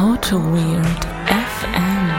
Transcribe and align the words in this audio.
Auto 0.00 0.38
Weird 0.38 1.04
FM. 1.26 2.10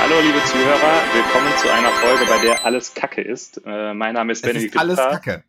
Hallo 0.00 0.20
liebe 0.20 0.44
Zuhörer, 0.46 1.04
willkommen 1.14 1.56
zu 1.58 1.72
einer 1.72 1.90
Folge, 1.90 2.24
bei 2.26 2.38
der 2.44 2.64
alles 2.64 2.92
Kacke 2.92 3.22
ist. 3.22 3.62
Äh, 3.64 3.94
mein 3.94 4.14
Name 4.14 4.32
ist 4.32 4.42
Benedikt 4.42 4.74
ist 4.74 4.80
alles. 4.80 4.96
Kacke. 4.96 5.44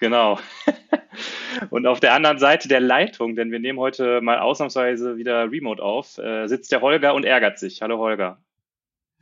Genau. 0.00 0.40
Und 1.70 1.86
auf 1.86 2.00
der 2.00 2.14
anderen 2.14 2.40
Seite 2.40 2.66
der 2.66 2.80
Leitung, 2.80 3.36
denn 3.36 3.52
wir 3.52 3.60
nehmen 3.60 3.78
heute 3.78 4.20
mal 4.22 4.40
ausnahmsweise 4.40 5.18
wieder 5.18 5.52
Remote 5.52 5.80
auf, 5.80 6.18
äh, 6.18 6.48
sitzt 6.48 6.72
der 6.72 6.80
Holger 6.80 7.14
und 7.14 7.24
ärgert 7.24 7.60
sich. 7.60 7.80
Hallo 7.80 7.98
Holger. 7.98 8.38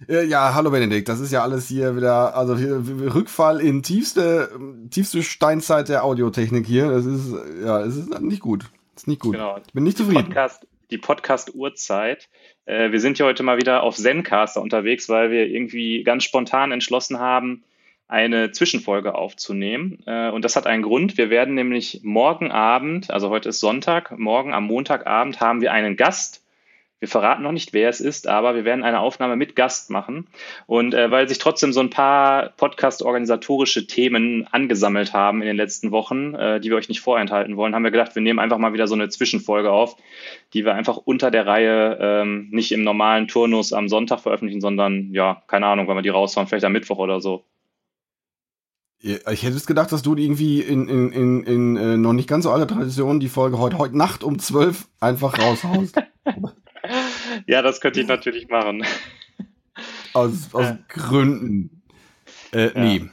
Äh, 0.08 0.24
Ja, 0.26 0.54
hallo 0.54 0.70
Benedikt, 0.70 1.08
das 1.08 1.20
ist 1.20 1.32
ja 1.32 1.42
alles 1.42 1.68
hier 1.68 1.96
wieder, 1.96 2.34
also 2.36 2.56
hier, 2.56 2.82
Rückfall 3.14 3.60
in 3.60 3.82
tiefste, 3.82 4.50
tiefste 4.90 5.22
Steinzeit 5.22 5.88
der 5.88 6.04
Audiotechnik 6.04 6.66
hier. 6.66 6.90
Das 6.90 7.06
ist, 7.06 7.32
ja, 7.64 7.80
es 7.80 7.96
ist 7.96 8.20
nicht 8.20 8.40
gut. 8.40 8.64
Das 8.94 9.02
ist 9.02 9.08
nicht 9.08 9.20
gut. 9.20 9.32
Genau. 9.32 9.58
Ich 9.66 9.72
bin 9.72 9.84
nicht 9.84 9.98
Die 9.98 10.02
zufrieden. 10.02 10.24
Podcast, 10.24 10.66
die 10.90 10.98
Podcast-Uhrzeit. 10.98 12.28
Äh, 12.66 12.92
wir 12.92 13.00
sind 13.00 13.16
hier 13.16 13.26
heute 13.26 13.42
mal 13.42 13.56
wieder 13.58 13.82
auf 13.82 13.96
Zencaster 13.96 14.60
unterwegs, 14.60 15.08
weil 15.08 15.30
wir 15.30 15.46
irgendwie 15.46 16.02
ganz 16.02 16.24
spontan 16.24 16.72
entschlossen 16.72 17.18
haben, 17.18 17.62
eine 18.08 18.52
Zwischenfolge 18.52 19.14
aufzunehmen. 19.14 19.98
Äh, 20.06 20.30
und 20.30 20.44
das 20.44 20.56
hat 20.56 20.66
einen 20.66 20.82
Grund. 20.82 21.18
Wir 21.18 21.28
werden 21.30 21.54
nämlich 21.54 22.00
morgen 22.04 22.50
Abend, 22.52 23.10
also 23.10 23.30
heute 23.30 23.48
ist 23.48 23.60
Sonntag, 23.60 24.16
morgen 24.18 24.52
am 24.54 24.64
Montagabend 24.64 25.40
haben 25.40 25.60
wir 25.60 25.72
einen 25.72 25.96
Gast. 25.96 26.42
Wir 26.98 27.08
verraten 27.08 27.42
noch 27.42 27.52
nicht, 27.52 27.74
wer 27.74 27.90
es 27.90 28.00
ist, 28.00 28.26
aber 28.26 28.54
wir 28.54 28.64
werden 28.64 28.82
eine 28.82 29.00
Aufnahme 29.00 29.36
mit 29.36 29.54
Gast 29.54 29.90
machen. 29.90 30.28
Und 30.66 30.94
äh, 30.94 31.10
weil 31.10 31.28
sich 31.28 31.36
trotzdem 31.36 31.74
so 31.74 31.80
ein 31.80 31.90
paar 31.90 32.54
Podcast-organisatorische 32.56 33.86
Themen 33.86 34.46
angesammelt 34.50 35.12
haben 35.12 35.42
in 35.42 35.46
den 35.46 35.56
letzten 35.56 35.90
Wochen, 35.90 36.34
äh, 36.34 36.58
die 36.58 36.70
wir 36.70 36.76
euch 36.78 36.88
nicht 36.88 37.00
vorenthalten 37.00 37.58
wollen, 37.58 37.74
haben 37.74 37.84
wir 37.84 37.90
gedacht, 37.90 38.14
wir 38.14 38.22
nehmen 38.22 38.38
einfach 38.38 38.56
mal 38.56 38.72
wieder 38.72 38.88
so 38.88 38.94
eine 38.94 39.10
Zwischenfolge 39.10 39.70
auf, 39.70 39.96
die 40.54 40.64
wir 40.64 40.74
einfach 40.74 40.96
unter 40.96 41.30
der 41.30 41.46
Reihe 41.46 41.98
ähm, 42.00 42.48
nicht 42.50 42.72
im 42.72 42.82
normalen 42.82 43.28
Turnus 43.28 43.74
am 43.74 43.88
Sonntag 43.88 44.20
veröffentlichen, 44.20 44.62
sondern 44.62 45.12
ja, 45.12 45.42
keine 45.48 45.66
Ahnung, 45.66 45.88
wenn 45.88 45.96
wir 45.96 46.02
die 46.02 46.08
raushauen, 46.08 46.46
vielleicht 46.46 46.64
am 46.64 46.72
Mittwoch 46.72 46.98
oder 46.98 47.20
so. 47.20 47.44
Ich 49.00 49.42
hätte 49.42 49.56
es 49.56 49.66
gedacht, 49.66 49.92
dass 49.92 50.00
du 50.00 50.16
irgendwie 50.16 50.62
in, 50.62 50.88
in, 50.88 51.12
in, 51.12 51.42
in 51.42 51.76
äh, 51.76 51.96
noch 51.98 52.14
nicht 52.14 52.28
ganz 52.28 52.44
so 52.44 52.50
alter 52.50 52.66
Tradition 52.66 53.20
die 53.20 53.28
Folge 53.28 53.58
heute, 53.58 53.76
heute 53.76 53.98
Nacht 53.98 54.24
um 54.24 54.38
12 54.38 54.88
einfach 54.98 55.38
raushaust. 55.38 56.00
Ja, 57.46 57.62
das 57.62 57.80
könnte 57.80 58.00
ich 58.00 58.06
natürlich 58.06 58.48
machen. 58.48 58.84
aus 60.12 60.48
aus 60.52 60.64
Ja. 60.64 60.78
Gründen. 60.88 61.82
Äh, 62.52 62.70
nee. 62.74 63.04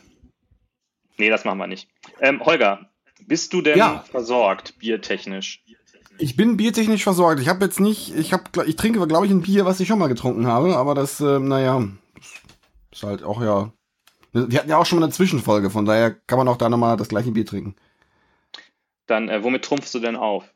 Nee, 1.17 1.29
das 1.29 1.45
machen 1.45 1.57
wir 1.59 1.67
nicht. 1.67 1.89
Ähm, 2.21 2.41
Holger, 2.43 2.89
bist 3.27 3.53
du 3.53 3.61
denn 3.61 3.77
Ja. 3.77 4.03
versorgt, 4.09 4.79
biertechnisch? 4.79 5.63
Ich 6.19 6.35
bin 6.35 6.57
biertechnisch 6.57 7.03
versorgt. 7.03 7.41
Ich 7.41 7.49
habe 7.49 7.65
jetzt 7.65 7.79
nicht, 7.79 8.15
ich 8.15 8.33
habe, 8.33 8.43
ich 8.65 8.75
trinke, 8.75 9.05
glaube 9.07 9.25
ich, 9.25 9.31
ein 9.31 9.41
Bier, 9.41 9.65
was 9.65 9.79
ich 9.79 9.87
schon 9.87 9.99
mal 9.99 10.07
getrunken 10.07 10.47
habe, 10.47 10.75
aber 10.77 10.93
das, 10.95 11.19
äh, 11.19 11.39
naja, 11.39 11.87
ist 12.91 13.03
halt 13.03 13.23
auch 13.23 13.41
ja. 13.41 13.71
Wir 14.31 14.59
hatten 14.59 14.69
ja 14.69 14.77
auch 14.77 14.85
schon 14.85 14.99
mal 14.99 15.05
eine 15.05 15.13
Zwischenfolge, 15.13 15.69
von 15.69 15.85
daher 15.85 16.11
kann 16.11 16.37
man 16.39 16.47
auch 16.47 16.57
da 16.57 16.69
nochmal 16.69 16.97
das 16.97 17.09
gleiche 17.09 17.31
Bier 17.31 17.45
trinken. 17.45 17.75
Dann, 19.07 19.29
äh, 19.29 19.43
womit 19.43 19.63
trumpfst 19.65 19.93
du 19.93 19.99
denn 19.99 20.15
auf? 20.15 20.52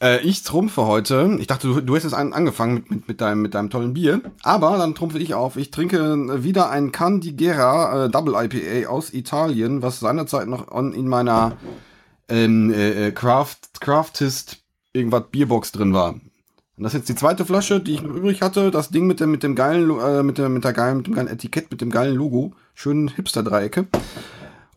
Äh, 0.00 0.20
ich 0.20 0.42
trumpfe 0.42 0.86
heute. 0.86 1.36
Ich 1.40 1.46
dachte, 1.46 1.68
du, 1.68 1.80
du 1.80 1.96
hättest 1.96 2.14
an, 2.14 2.32
angefangen 2.32 2.74
mit, 2.74 2.90
mit, 2.90 3.08
mit, 3.08 3.20
deinem, 3.20 3.42
mit 3.42 3.54
deinem 3.54 3.70
tollen 3.70 3.94
Bier. 3.94 4.20
Aber 4.42 4.76
dann 4.78 4.94
trumpfe 4.94 5.18
ich 5.18 5.34
auf. 5.34 5.56
Ich 5.56 5.70
trinke 5.70 6.42
wieder 6.44 6.70
ein 6.70 6.92
Candigera 6.92 8.06
äh, 8.06 8.10
Double 8.10 8.34
IPA 8.34 8.88
aus 8.88 9.12
Italien, 9.12 9.82
was 9.82 10.00
seinerzeit 10.00 10.48
noch 10.48 10.70
on, 10.70 10.92
in 10.92 11.08
meiner 11.08 11.56
ähm, 12.28 12.72
äh, 12.72 13.08
äh, 13.08 13.12
Craft, 13.12 13.56
Craftist 13.80 14.58
irgendwas 14.92 15.24
Bierbox 15.30 15.72
drin 15.72 15.92
war. 15.92 16.14
Und 16.78 16.82
das 16.82 16.92
ist 16.92 17.00
jetzt 17.00 17.08
die 17.08 17.14
zweite 17.14 17.46
Flasche, 17.46 17.80
die 17.80 17.94
ich 17.94 18.02
noch 18.02 18.14
übrig 18.14 18.42
hatte. 18.42 18.70
Das 18.70 18.90
Ding 18.90 19.06
mit 19.06 19.20
dem, 19.20 19.30
mit 19.30 19.42
dem 19.42 19.54
geilen, 19.54 19.98
äh, 19.98 20.22
mit 20.22 20.38
der, 20.38 20.48
mit 20.48 20.64
der 20.64 20.72
geilen, 20.72 20.98
mit 20.98 21.06
dem 21.06 21.14
geilen 21.14 21.28
Etikett, 21.28 21.70
mit 21.70 21.80
dem 21.80 21.90
geilen 21.90 22.14
Logo. 22.14 22.52
Schönen 22.74 23.08
Hipster-Dreiecke. 23.08 23.86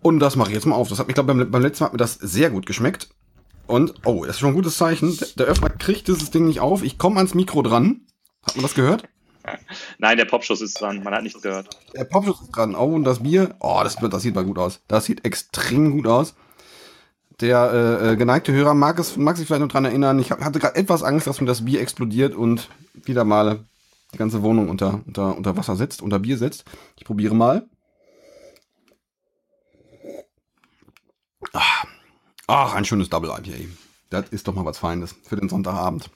Und 0.01 0.19
das 0.19 0.37
mache 0.37 0.49
ich 0.49 0.55
jetzt 0.55 0.65
mal 0.65 0.75
auf. 0.75 0.87
Das 0.87 0.99
hat 0.99 1.07
mir, 1.07 1.13
glaube 1.13 1.33
beim, 1.33 1.51
beim 1.51 1.61
letzten 1.61 1.83
Mal 1.83 1.87
hat 1.87 1.93
mir 1.93 1.97
das 1.97 2.13
sehr 2.13 2.49
gut 2.49 2.65
geschmeckt. 2.65 3.09
Und, 3.69 3.93
oh, 4.03 4.25
das 4.25 4.35
ist 4.35 4.39
schon 4.39 4.49
ein 4.49 4.55
gutes 4.55 4.77
Zeichen. 4.77 5.17
Der- 5.37 5.45
Öffner 5.45 5.69
kriegt 5.69 6.07
dieses 6.07 6.31
Ding 6.31 6.47
nicht 6.47 6.59
auf. 6.59 6.83
Ich 6.83 6.97
komme 6.97 7.17
ans 7.17 7.35
Mikro 7.35 7.61
dran. 7.61 8.01
Hat 8.43 8.55
man 8.55 8.63
das 8.63 8.73
gehört? 8.73 9.03
Nein, 9.99 10.17
der 10.17 10.25
Popschuss 10.25 10.61
ist 10.61 10.81
dran, 10.81 11.03
man 11.03 11.13
hat 11.13 11.23
nichts 11.23 11.41
gehört. 11.41 11.69
Der 11.95 12.03
Popschuss 12.03 12.41
ist 12.41 12.49
dran. 12.49 12.75
Oh, 12.75 12.95
und 12.95 13.03
das 13.03 13.21
Bier. 13.21 13.55
Oh, 13.59 13.79
das, 13.83 13.95
das 13.97 14.21
sieht 14.23 14.33
mal 14.35 14.43
gut 14.43 14.57
aus. 14.57 14.81
Das 14.87 15.05
sieht 15.05 15.23
extrem 15.23 15.91
gut 15.91 16.07
aus. 16.07 16.33
Der 17.41 17.71
äh, 18.01 18.11
äh, 18.11 18.15
geneigte 18.15 18.51
Hörer 18.51 18.73
mag, 18.73 18.97
es, 18.99 19.15
mag 19.17 19.37
sich 19.37 19.45
vielleicht 19.47 19.61
noch 19.61 19.69
dran 19.69 19.85
erinnern. 19.85 20.19
Ich 20.19 20.31
hab, 20.31 20.41
hatte 20.41 20.59
gerade 20.59 20.75
etwas 20.75 21.03
Angst, 21.03 21.27
dass 21.27 21.39
mir 21.39 21.47
das 21.47 21.63
Bier 21.63 21.79
explodiert 21.79 22.35
und 22.35 22.69
wieder 22.93 23.23
mal 23.23 23.65
die 24.13 24.17
ganze 24.17 24.41
Wohnung 24.41 24.67
unter, 24.67 25.01
unter, 25.05 25.37
unter 25.37 25.55
Wasser 25.55 25.75
setzt, 25.75 26.01
unter 26.01 26.19
Bier 26.19 26.37
setzt. 26.37 26.65
Ich 26.97 27.05
probiere 27.05 27.35
mal. 27.35 27.67
Ach, 32.51 32.73
ein 32.73 32.83
schönes 32.83 33.09
Double 33.09 33.29
IPA. 33.29 33.69
Das 34.09 34.29
ist 34.29 34.47
doch 34.47 34.55
mal 34.55 34.65
was 34.65 34.79
Feines 34.79 35.15
für 35.21 35.35
den 35.35 35.49
Sonntagabend. 35.49 36.09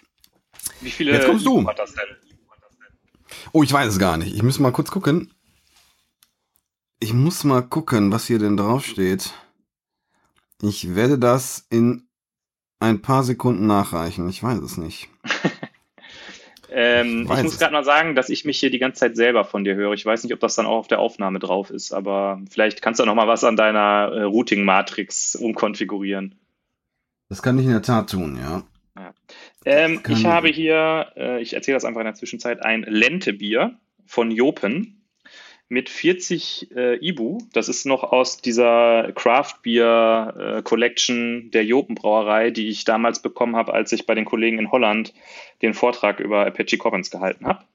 Wie 0.82 0.90
viele 0.90 1.12
Jetzt 1.12 1.28
kommst 1.28 1.46
du. 1.46 1.68
Hat 1.68 1.78
das 1.78 1.94
denn? 1.94 2.08
Oh, 3.52 3.62
ich 3.62 3.72
weiß 3.72 3.90
es 3.90 4.00
gar 4.00 4.18
nicht. 4.18 4.34
Ich 4.34 4.42
muss 4.42 4.58
mal 4.58 4.72
kurz 4.72 4.90
gucken. 4.90 5.32
Ich 7.00 7.14
muss 7.14 7.44
mal 7.44 7.62
gucken, 7.62 8.12
was 8.12 8.26
hier 8.26 8.40
denn 8.40 8.58
draufsteht. 8.58 9.32
Ich 10.60 10.96
werde 10.96 11.20
das 11.20 11.68
in 11.70 12.08
ein 12.80 13.04
paar 13.04 13.24
Sekunden 13.24 13.68
nachreichen. 13.68 14.28
Ich 14.28 14.42
weiß 14.42 14.60
es 14.60 14.78
nicht. 14.78 15.10
Ähm, 16.74 17.28
Ich 17.32 17.38
ich 17.38 17.44
muss 17.44 17.60
gerade 17.60 17.74
mal 17.74 17.84
sagen, 17.84 18.16
dass 18.16 18.30
ich 18.30 18.46
mich 18.46 18.60
hier 18.60 18.72
die 18.72 18.80
ganze 18.80 19.00
Zeit 19.02 19.16
selber 19.16 19.46
von 19.46 19.64
dir 19.64 19.76
höre. 19.76 19.94
Ich 19.94 20.06
weiß 20.06 20.24
nicht, 20.24 20.34
ob 20.34 20.40
das 20.40 20.56
dann 20.56 20.66
auch 20.66 20.78
auf 20.80 20.88
der 20.88 21.00
Aufnahme 21.00 21.40
drauf 21.40 21.70
ist, 21.70 21.94
aber 21.94 22.42
vielleicht 22.50 22.82
kannst 22.82 23.00
du 23.00 23.06
noch 23.06 23.16
mal 23.16 23.28
was 23.28 23.44
an 23.44 23.56
deiner 23.56 24.12
äh, 24.12 24.24
Routing-Matrix 24.24 25.36
umkonfigurieren. 25.36 26.36
Das 27.30 27.42
kann 27.42 27.58
ich 27.58 27.66
in 27.66 27.72
der 27.72 27.82
Tat 27.82 28.10
tun, 28.10 28.38
ja. 28.42 28.64
Ähm, 29.66 30.04
Kann 30.04 30.14
ich 30.14 30.20
ich. 30.22 30.26
habe 30.26 30.50
hier, 30.50 31.12
äh, 31.16 31.42
ich 31.42 31.54
erzähle 31.54 31.76
das 31.76 31.86
einfach 31.86 32.02
in 32.02 32.06
der 32.06 32.16
Zwischenzeit, 32.16 32.64
ein 32.64 32.84
Lentebier 32.84 33.78
von 34.06 34.30
Jopen 34.30 35.03
mit 35.74 35.90
40 35.90 36.72
äh, 36.76 36.96
Ibu. 37.06 37.40
Das 37.52 37.68
ist 37.68 37.86
noch 37.86 38.04
aus 38.04 38.38
dieser 38.38 39.12
Craft 39.14 39.56
Beer 39.64 40.34
äh, 40.38 40.62
Collection 40.62 41.50
der 41.52 41.66
Jopen 41.66 41.96
Brauerei, 41.96 42.52
die 42.52 42.70
ich 42.70 42.86
damals 42.86 43.22
bekommen 43.22 43.56
habe, 43.56 43.74
als 43.74 43.92
ich 43.92 44.06
bei 44.06 44.14
den 44.14 44.24
Kollegen 44.24 44.60
in 44.60 44.72
Holland 44.72 45.14
den 45.62 45.74
Vortrag 45.74 46.20
über 46.20 46.46
Apache 46.46 46.78
Commons 46.78 47.10
gehalten 47.10 47.48
habe. 47.48 47.66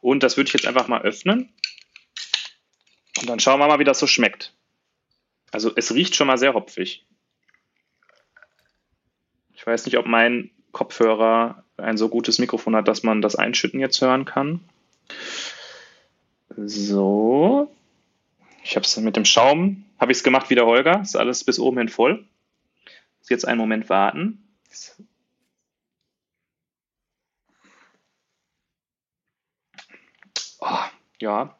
Und 0.00 0.22
das 0.22 0.36
würde 0.36 0.48
ich 0.48 0.54
jetzt 0.54 0.66
einfach 0.66 0.88
mal 0.88 1.02
öffnen. 1.02 1.52
Und 3.20 3.30
dann 3.30 3.40
schauen 3.40 3.60
wir 3.60 3.68
mal, 3.68 3.78
wie 3.78 3.84
das 3.84 4.00
so 4.00 4.06
schmeckt. 4.06 4.52
Also 5.52 5.70
es 5.74 5.94
riecht 5.94 6.16
schon 6.16 6.26
mal 6.26 6.38
sehr 6.38 6.54
hopfig. 6.54 7.06
Ich 9.54 9.66
weiß 9.66 9.86
nicht, 9.86 9.96
ob 9.96 10.06
mein 10.06 10.50
Kopfhörer 10.72 11.64
ein 11.76 11.96
so 11.96 12.08
gutes 12.08 12.38
Mikrofon 12.38 12.74
hat, 12.76 12.88
dass 12.88 13.04
man 13.04 13.22
das 13.22 13.36
Einschütten 13.36 13.80
jetzt 13.80 14.00
hören 14.00 14.24
kann. 14.24 14.60
So. 16.56 17.70
Ich 18.62 18.76
habe 18.76 18.84
es 18.84 18.96
mit 18.96 19.16
dem 19.16 19.24
Schaum, 19.24 19.84
habe 19.98 20.12
ich 20.12 20.18
es 20.18 20.24
gemacht 20.24 20.50
wie 20.50 20.54
der 20.54 20.66
Holger. 20.66 21.00
Ist 21.02 21.16
alles 21.16 21.44
bis 21.44 21.58
oben 21.58 21.78
hin 21.78 21.88
voll. 21.88 22.26
Muss 23.18 23.28
jetzt 23.28 23.46
einen 23.46 23.58
Moment 23.58 23.88
warten. 23.88 24.42
Oh, 30.60 30.84
ja. 31.20 31.58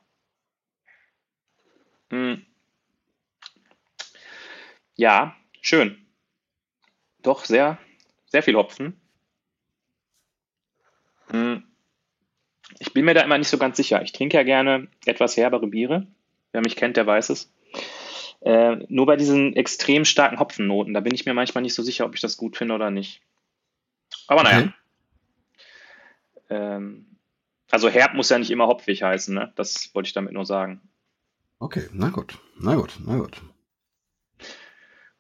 Hm. 2.11 2.45
Ja, 4.97 5.37
schön. 5.60 6.07
Doch, 7.22 7.45
sehr, 7.45 7.78
sehr 8.27 8.43
viel 8.43 8.57
Hopfen. 8.57 8.98
Hm. 11.28 11.65
Ich 12.78 12.92
bin 12.92 13.04
mir 13.04 13.15
da 13.15 13.22
immer 13.22 13.39
nicht 13.39 13.48
so 13.48 13.59
ganz 13.59 13.77
sicher. 13.77 14.03
Ich 14.03 14.13
trinke 14.13 14.36
ja 14.36 14.42
gerne 14.42 14.89
etwas 15.04 15.36
herbere 15.36 15.66
Biere. 15.66 16.07
Wer 16.53 16.60
mich 16.63 16.77
kennt, 16.77 16.97
der 16.97 17.07
weiß 17.07 17.30
es. 17.30 17.53
Äh, 18.41 18.77
nur 18.89 19.07
bei 19.07 19.16
diesen 19.16 19.57
extrem 19.57 20.04
starken 20.04 20.39
Hopfennoten, 20.39 20.95
da 20.95 21.01
bin 21.01 21.15
ich 21.15 21.27
mir 21.27 21.34
manchmal 21.34 21.63
nicht 21.63 21.74
so 21.74 21.83
sicher, 21.83 22.04
ob 22.04 22.15
ich 22.15 22.21
das 22.21 22.36
gut 22.36 22.57
finde 22.57 22.74
oder 22.74 22.91
nicht. 22.91 23.22
Aber 24.28 24.42
naja. 24.42 24.59
Okay. 24.59 24.72
Ähm, 26.51 27.07
also 27.71 27.89
herb 27.89 28.15
muss 28.15 28.28
ja 28.28 28.39
nicht 28.39 28.51
immer 28.51 28.66
hopfig 28.66 29.03
heißen, 29.03 29.34
ne? 29.34 29.53
Das 29.57 29.91
wollte 29.95 30.07
ich 30.09 30.12
damit 30.12 30.33
nur 30.33 30.47
sagen. 30.47 30.80
Okay, 31.59 31.89
na 31.92 32.10
gut. 32.10 32.39
Na 32.59 32.74
gut, 32.74 32.98
na 33.04 33.16
gut. 33.16 33.41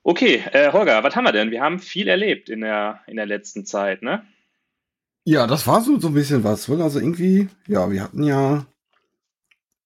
Okay, 0.02 0.44
äh, 0.52 0.72
Holger, 0.72 1.02
was 1.02 1.16
haben 1.16 1.24
wir 1.24 1.32
denn? 1.32 1.50
Wir 1.50 1.62
haben 1.62 1.80
viel 1.80 2.06
erlebt 2.06 2.48
in 2.48 2.60
der, 2.60 3.00
in 3.08 3.16
der 3.16 3.26
letzten 3.26 3.66
Zeit, 3.66 4.02
ne? 4.02 4.24
Ja, 5.28 5.46
das 5.48 5.66
war 5.66 5.82
so, 5.82 5.98
so 5.98 6.08
ein 6.08 6.14
bisschen 6.14 6.44
was. 6.44 6.68
wohl. 6.68 6.80
Also 6.80 7.00
irgendwie, 7.00 7.48
ja, 7.66 7.90
wir 7.90 8.02
hatten 8.04 8.22
ja 8.22 8.64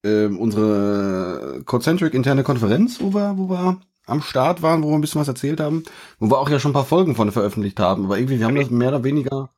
ähm, 0.04 0.38
unsere 0.38 1.62
Concentric 1.64 2.12
interne 2.14 2.42
Konferenz, 2.44 3.00
wo 3.00 3.14
wir, 3.14 3.38
wo 3.38 3.48
wir 3.48 3.80
am 4.06 4.20
Start 4.22 4.60
waren, 4.62 4.82
wo 4.82 4.88
wir 4.90 4.96
ein 4.96 5.00
bisschen 5.00 5.20
was 5.20 5.28
erzählt 5.28 5.60
haben, 5.60 5.84
wo 6.18 6.28
wir 6.30 6.38
auch 6.38 6.50
ja 6.50 6.58
schon 6.60 6.72
ein 6.72 6.74
paar 6.74 6.84
Folgen 6.84 7.14
von 7.14 7.32
veröffentlicht 7.32 7.80
haben. 7.80 8.04
Aber 8.04 8.18
irgendwie, 8.18 8.38
wir 8.38 8.46
haben 8.46 8.56
das 8.56 8.70
mehr 8.70 8.88
oder 8.88 9.04
weniger 9.04 9.50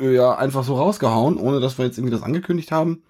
ja 0.00 0.36
einfach 0.36 0.64
so 0.64 0.76
rausgehauen, 0.76 1.36
ohne 1.38 1.60
dass 1.60 1.78
wir 1.78 1.86
jetzt 1.86 1.98
irgendwie 1.98 2.14
das 2.14 2.22
angekündigt 2.22 2.70
haben. 2.70 3.02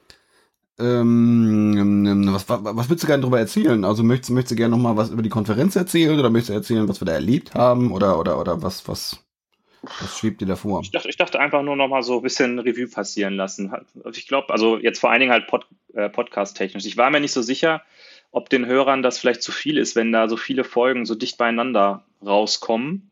Ähm, 0.79 2.33
was, 2.33 2.49
was, 2.49 2.61
was 2.65 2.89
würdest 2.89 3.05
du 3.05 3.07
gerne 3.09 3.23
darüber 3.23 3.41
erzählen? 3.41 3.85
Also 3.85 4.03
möchtest, 4.05 4.31
möchtest 4.31 4.53
du 4.53 4.57
gerne 4.57 4.77
nochmal 4.77 4.97
was 4.97 5.11
über 5.11 5.23
die 5.23 5.29
Konferenz 5.31 5.77
erzählen 5.77 6.19
oder 6.19 6.31
möchtest 6.31 6.51
du 6.51 6.55
erzählen, 6.55 6.89
was 6.89 7.01
wir 7.01 7.07
da 7.07 7.13
erlebt 7.13 7.55
haben 7.55 7.93
oder, 7.93 8.19
oder, 8.19 8.41
oder 8.41 8.63
was, 8.63 8.87
was, 8.89 9.24
was 10.01 10.19
schwebt 10.19 10.41
dir 10.41 10.47
da 10.47 10.57
vor? 10.57 10.81
Ich 10.83 10.91
dachte, 10.91 11.09
ich 11.09 11.17
dachte 11.17 11.41
einfach 11.41 11.63
nur 11.63 11.77
nochmal 11.77 12.03
so 12.03 12.19
ein 12.19 12.23
bisschen 12.23 12.59
Revue 12.59 12.89
passieren 12.89 13.35
lassen. 13.35 13.73
Ich 14.13 14.27
glaube, 14.27 14.53
also 14.53 14.79
jetzt 14.79 15.01
vor 15.01 15.11
allen 15.11 15.21
Dingen 15.21 15.33
halt 15.33 15.47
Pod, 15.47 15.67
äh, 15.95 16.09
podcast-technisch. 16.09 16.87
Ich 16.87 16.97
war 16.97 17.11
mir 17.11 17.21
nicht 17.21 17.33
so 17.33 17.43
sicher, 17.43 17.83
ob 18.31 18.49
den 18.51 18.67
Hörern 18.67 19.03
das 19.03 19.19
vielleicht 19.19 19.43
zu 19.43 19.53
viel 19.53 19.79
ist, 19.79 19.97
wenn 19.97 20.13
da 20.13 20.29
so 20.29 20.37
viele 20.37 20.65
Folgen 20.65 21.07
so 21.07 21.15
dicht 21.15 21.39
beieinander 21.39 22.05
rauskommen. 22.25 23.11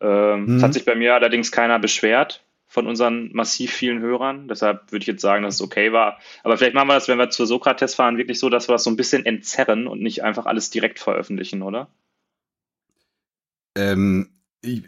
Ähm, 0.00 0.46
mhm. 0.46 0.56
Es 0.56 0.62
hat 0.62 0.74
sich 0.74 0.84
bei 0.84 0.94
mir 0.94 1.14
allerdings 1.14 1.50
keiner 1.52 1.78
beschwert 1.78 2.44
von 2.70 2.86
unseren 2.86 3.30
massiv 3.32 3.72
vielen 3.72 4.00
Hörern. 4.00 4.46
Deshalb 4.46 4.92
würde 4.92 5.02
ich 5.02 5.08
jetzt 5.08 5.22
sagen, 5.22 5.42
dass 5.42 5.56
es 5.56 5.62
okay 5.62 5.92
war. 5.92 6.18
Aber 6.44 6.56
vielleicht 6.56 6.74
machen 6.74 6.86
wir 6.86 6.94
das, 6.94 7.08
wenn 7.08 7.18
wir 7.18 7.30
zur 7.30 7.48
Sokrates 7.48 7.96
fahren, 7.96 8.16
wirklich 8.16 8.38
so, 8.38 8.48
dass 8.48 8.68
wir 8.68 8.74
das 8.74 8.84
so 8.84 8.90
ein 8.90 8.96
bisschen 8.96 9.26
entzerren 9.26 9.88
und 9.88 10.00
nicht 10.00 10.22
einfach 10.22 10.46
alles 10.46 10.70
direkt 10.70 11.00
veröffentlichen, 11.00 11.62
oder? 11.62 11.88
Ähm, 13.76 14.30
ich, 14.62 14.84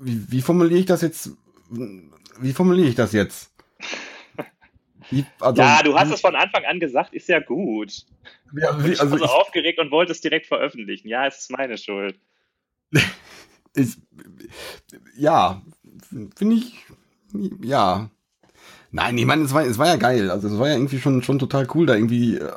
wie, 0.00 0.24
wie 0.30 0.42
formuliere 0.42 0.80
ich 0.80 0.86
das 0.86 1.02
jetzt? 1.02 1.30
Wie 1.68 2.52
formuliere 2.52 2.88
ich 2.88 2.94
das 2.94 3.12
jetzt? 3.12 3.52
Wie, 5.10 5.24
also, 5.40 5.60
ja, 5.60 5.82
du 5.82 5.98
hast 5.98 6.12
es 6.12 6.20
von 6.20 6.36
Anfang 6.36 6.64
an 6.64 6.78
gesagt, 6.78 7.14
ist 7.14 7.28
ja 7.28 7.40
gut. 7.40 8.06
Ja, 8.52 8.78
wie, 8.84 8.90
also 8.90 9.06
ich 9.06 9.10
war 9.10 9.18
so 9.18 9.24
aufgeregt 9.24 9.80
und 9.80 9.90
wollte 9.90 10.12
es 10.12 10.20
direkt 10.20 10.46
veröffentlichen. 10.46 11.08
Ja, 11.08 11.26
es 11.26 11.38
ist 11.38 11.50
meine 11.50 11.78
Schuld. 11.78 12.16
ich, 13.74 13.96
ja, 15.16 15.62
finde 16.36 16.56
ich, 16.56 16.74
ja. 17.60 18.08
Nein, 18.92 19.18
ich 19.18 19.26
meine, 19.26 19.42
es 19.42 19.54
war, 19.54 19.64
es 19.64 19.78
war 19.78 19.86
ja 19.86 19.96
geil. 19.96 20.30
Also 20.30 20.48
es 20.48 20.58
war 20.58 20.68
ja 20.68 20.74
irgendwie 20.74 21.00
schon, 21.00 21.22
schon 21.22 21.40
total 21.40 21.66
cool, 21.74 21.86
da 21.86 21.94
irgendwie 21.94 22.36
äh, 22.36 22.50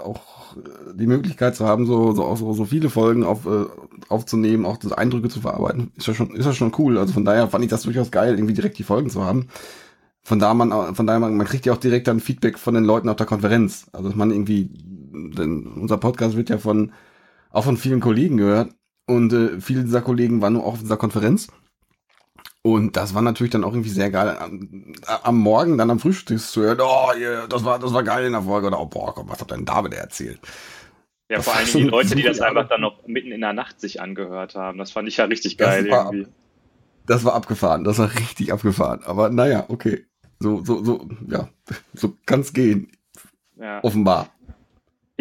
die 0.93 1.07
Möglichkeit 1.07 1.55
zu 1.55 1.65
haben, 1.65 1.85
so, 1.85 2.13
so, 2.13 2.35
so, 2.35 2.53
so 2.53 2.65
viele 2.65 2.89
Folgen 2.89 3.23
auf, 3.23 3.45
äh, 3.45 3.65
aufzunehmen, 4.09 4.65
auch 4.65 4.77
das 4.77 4.93
Eindrücke 4.93 5.29
zu 5.29 5.41
verarbeiten. 5.41 5.91
Ist 5.95 6.07
ja 6.07 6.13
schon, 6.13 6.35
ist 6.35 6.45
ja 6.45 6.53
schon 6.53 6.73
cool. 6.77 6.97
Also 6.97 7.13
von 7.13 7.25
daher 7.25 7.47
fand 7.47 7.63
ich 7.63 7.69
das 7.69 7.83
durchaus 7.83 8.11
geil, 8.11 8.35
irgendwie 8.35 8.53
direkt 8.53 8.77
die 8.77 8.83
Folgen 8.83 9.09
zu 9.09 9.23
haben. 9.23 9.47
Von 10.23 10.39
da 10.39 10.53
man, 10.53 10.95
von 10.95 11.05
daher 11.05 11.19
man, 11.19 11.35
man 11.35 11.47
kriegt 11.47 11.65
ja 11.65 11.73
auch 11.73 11.77
direkt 11.77 12.07
dann 12.07 12.19
Feedback 12.19 12.57
von 12.57 12.73
den 12.73 12.85
Leuten 12.85 13.09
auf 13.09 13.17
der 13.17 13.25
Konferenz. 13.25 13.87
Also 13.91 14.09
dass 14.09 14.17
man 14.17 14.31
irgendwie, 14.31 14.69
denn 15.37 15.67
unser 15.67 15.97
Podcast 15.97 16.37
wird 16.37 16.49
ja 16.49 16.57
von, 16.57 16.91
auch 17.49 17.65
von 17.65 17.77
vielen 17.77 17.99
Kollegen 17.99 18.37
gehört. 18.37 18.71
Und 19.05 19.33
äh, 19.33 19.59
viele 19.59 19.83
dieser 19.83 20.01
Kollegen 20.01 20.41
waren 20.41 20.53
nur 20.53 20.63
auch 20.63 20.73
auf 20.73 20.79
dieser 20.79 20.97
Konferenz. 20.97 21.47
Und 22.65 22.95
das 22.95 23.13
war 23.13 23.21
natürlich 23.21 23.51
dann 23.51 23.65
auch 23.65 23.73
irgendwie 23.73 23.89
sehr 23.89 24.09
geil. 24.09 24.37
Am, 24.39 24.93
am 25.05 25.37
Morgen 25.37 25.77
dann 25.77 25.91
am 25.91 25.99
Frühstück 25.99 26.39
zu 26.39 26.61
hören, 26.61 26.79
oh, 26.81 27.11
yeah, 27.13 27.45
das 27.45 27.65
war, 27.65 27.77
das 27.77 27.93
war 27.93 28.03
geil 28.03 28.25
in 28.25 28.31
der 28.31 28.43
Folge. 28.43 28.67
Oder, 28.67 28.79
oh, 28.79 28.85
boah, 28.85 29.13
komm, 29.13 29.29
was 29.29 29.41
hat 29.41 29.51
denn 29.51 29.65
David 29.65 29.93
erzählt? 29.93 30.39
Ja, 31.29 31.37
das 31.37 31.45
vor 31.45 31.55
allem 31.55 31.67
die 31.73 31.83
Leute, 31.83 32.15
die 32.15 32.23
das 32.23 32.39
einfach 32.39 32.69
dann 32.69 32.81
noch 32.81 33.05
mitten 33.05 33.31
in 33.31 33.41
der 33.41 33.51
Nacht 33.51 33.81
sich 33.81 34.01
angehört 34.01 34.55
haben. 34.55 34.77
Das 34.77 34.91
fand 34.91 35.09
ich 35.09 35.17
ja 35.17 35.25
richtig 35.25 35.57
geil 35.57 35.83
das 35.83 35.91
war, 35.91 36.05
irgendwie. 36.05 36.31
Das 37.05 37.25
war 37.25 37.33
abgefahren, 37.33 37.83
das 37.83 37.99
war 37.99 38.13
richtig 38.15 38.53
abgefahren. 38.53 39.01
Aber 39.03 39.29
naja, 39.29 39.65
okay. 39.67 40.05
So, 40.39 40.63
so, 40.63 40.83
so, 40.83 41.07
ja, 41.27 41.49
so 41.93 42.15
kann's 42.25 42.53
gehen. 42.53 42.91
Ja. 43.57 43.83
Offenbar. 43.83 44.29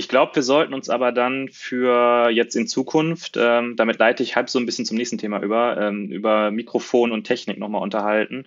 Ich 0.02 0.08
glaube, 0.08 0.34
wir 0.34 0.42
sollten 0.42 0.74
uns 0.74 0.90
aber 0.90 1.12
dann 1.12 1.48
für 1.48 2.28
jetzt 2.28 2.56
in 2.56 2.66
Zukunft, 2.66 3.36
ähm, 3.38 3.76
damit 3.76 4.00
leite 4.00 4.24
ich 4.24 4.34
halb 4.34 4.50
so 4.50 4.58
ein 4.58 4.66
bisschen 4.66 4.84
zum 4.84 4.96
nächsten 4.96 5.16
Thema 5.16 5.40
über, 5.40 5.76
ähm, 5.80 6.08
über 6.08 6.50
Mikrofon 6.50 7.12
und 7.12 7.22
Technik 7.22 7.56
nochmal 7.56 7.82
unterhalten. 7.82 8.46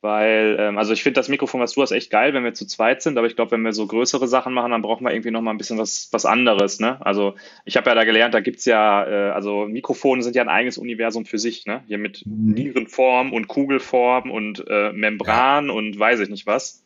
Weil, 0.00 0.56
ähm, 0.60 0.78
also 0.78 0.92
ich 0.92 1.02
finde 1.02 1.18
das 1.18 1.28
Mikrofon, 1.28 1.60
was 1.60 1.72
du 1.72 1.82
hast, 1.82 1.90
echt 1.90 2.10
geil, 2.10 2.34
wenn 2.34 2.44
wir 2.44 2.54
zu 2.54 2.68
zweit 2.68 3.02
sind, 3.02 3.18
aber 3.18 3.26
ich 3.26 3.34
glaube, 3.34 3.50
wenn 3.50 3.62
wir 3.62 3.72
so 3.72 3.84
größere 3.84 4.28
Sachen 4.28 4.54
machen, 4.54 4.70
dann 4.70 4.82
brauchen 4.82 5.04
wir 5.04 5.12
irgendwie 5.12 5.32
nochmal 5.32 5.52
ein 5.54 5.58
bisschen 5.58 5.78
was, 5.78 6.08
was 6.12 6.24
anderes. 6.24 6.78
Ne? 6.78 7.04
Also 7.04 7.34
ich 7.64 7.76
habe 7.76 7.90
ja 7.90 7.96
da 7.96 8.04
gelernt, 8.04 8.34
da 8.34 8.40
gibt's 8.40 8.64
ja, 8.64 9.04
äh, 9.04 9.30
also 9.32 9.66
Mikrofone 9.66 10.22
sind 10.22 10.36
ja 10.36 10.42
ein 10.42 10.48
eigenes 10.48 10.78
Universum 10.78 11.26
für 11.26 11.40
sich, 11.40 11.66
ne? 11.66 11.82
Hier 11.88 11.98
mit 11.98 12.24
mhm. 12.24 12.52
Nierenform 12.52 13.32
und 13.32 13.48
Kugelform 13.48 14.30
und 14.30 14.64
äh, 14.68 14.92
Membran 14.92 15.66
ja. 15.66 15.72
und 15.72 15.98
weiß 15.98 16.20
ich 16.20 16.28
nicht 16.28 16.46
was. 16.46 16.84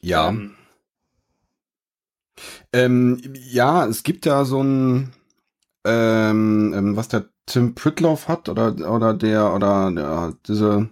Ja. 0.00 0.30
Ähm, 0.30 0.56
ähm, 2.72 3.20
ja, 3.34 3.86
es 3.86 4.02
gibt 4.02 4.26
ja 4.26 4.44
so 4.44 4.62
ein, 4.62 5.12
ähm, 5.84 6.72
ähm, 6.76 6.96
was 6.96 7.08
der 7.08 7.26
Tim 7.46 7.74
Pritloff 7.74 8.28
hat 8.28 8.48
oder 8.48 8.74
oder 8.90 9.14
der 9.14 9.54
oder 9.54 9.92
der, 9.92 10.34
diese 10.48 10.88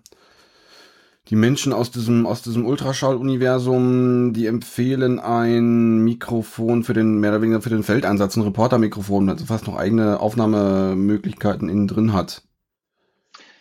die 1.28 1.36
Menschen 1.36 1.72
aus 1.72 1.90
diesem 1.90 2.26
aus 2.26 2.42
diesem 2.42 2.66
Ultraschall-Universum, 2.66 4.34
die 4.34 4.46
empfehlen 4.46 5.18
ein 5.18 6.04
Mikrofon 6.04 6.84
für 6.84 6.92
den 6.92 7.20
mehr 7.20 7.30
oder 7.30 7.40
weniger 7.42 7.62
für 7.62 7.70
den 7.70 7.84
Feldeinsatz, 7.84 8.36
ein 8.36 8.42
Reporter-Mikrofon, 8.42 9.28
das 9.28 9.42
fast 9.44 9.66
noch 9.66 9.76
eigene 9.76 10.20
Aufnahmemöglichkeiten 10.20 11.70
innen 11.70 11.88
drin 11.88 12.12
hat. 12.12 12.42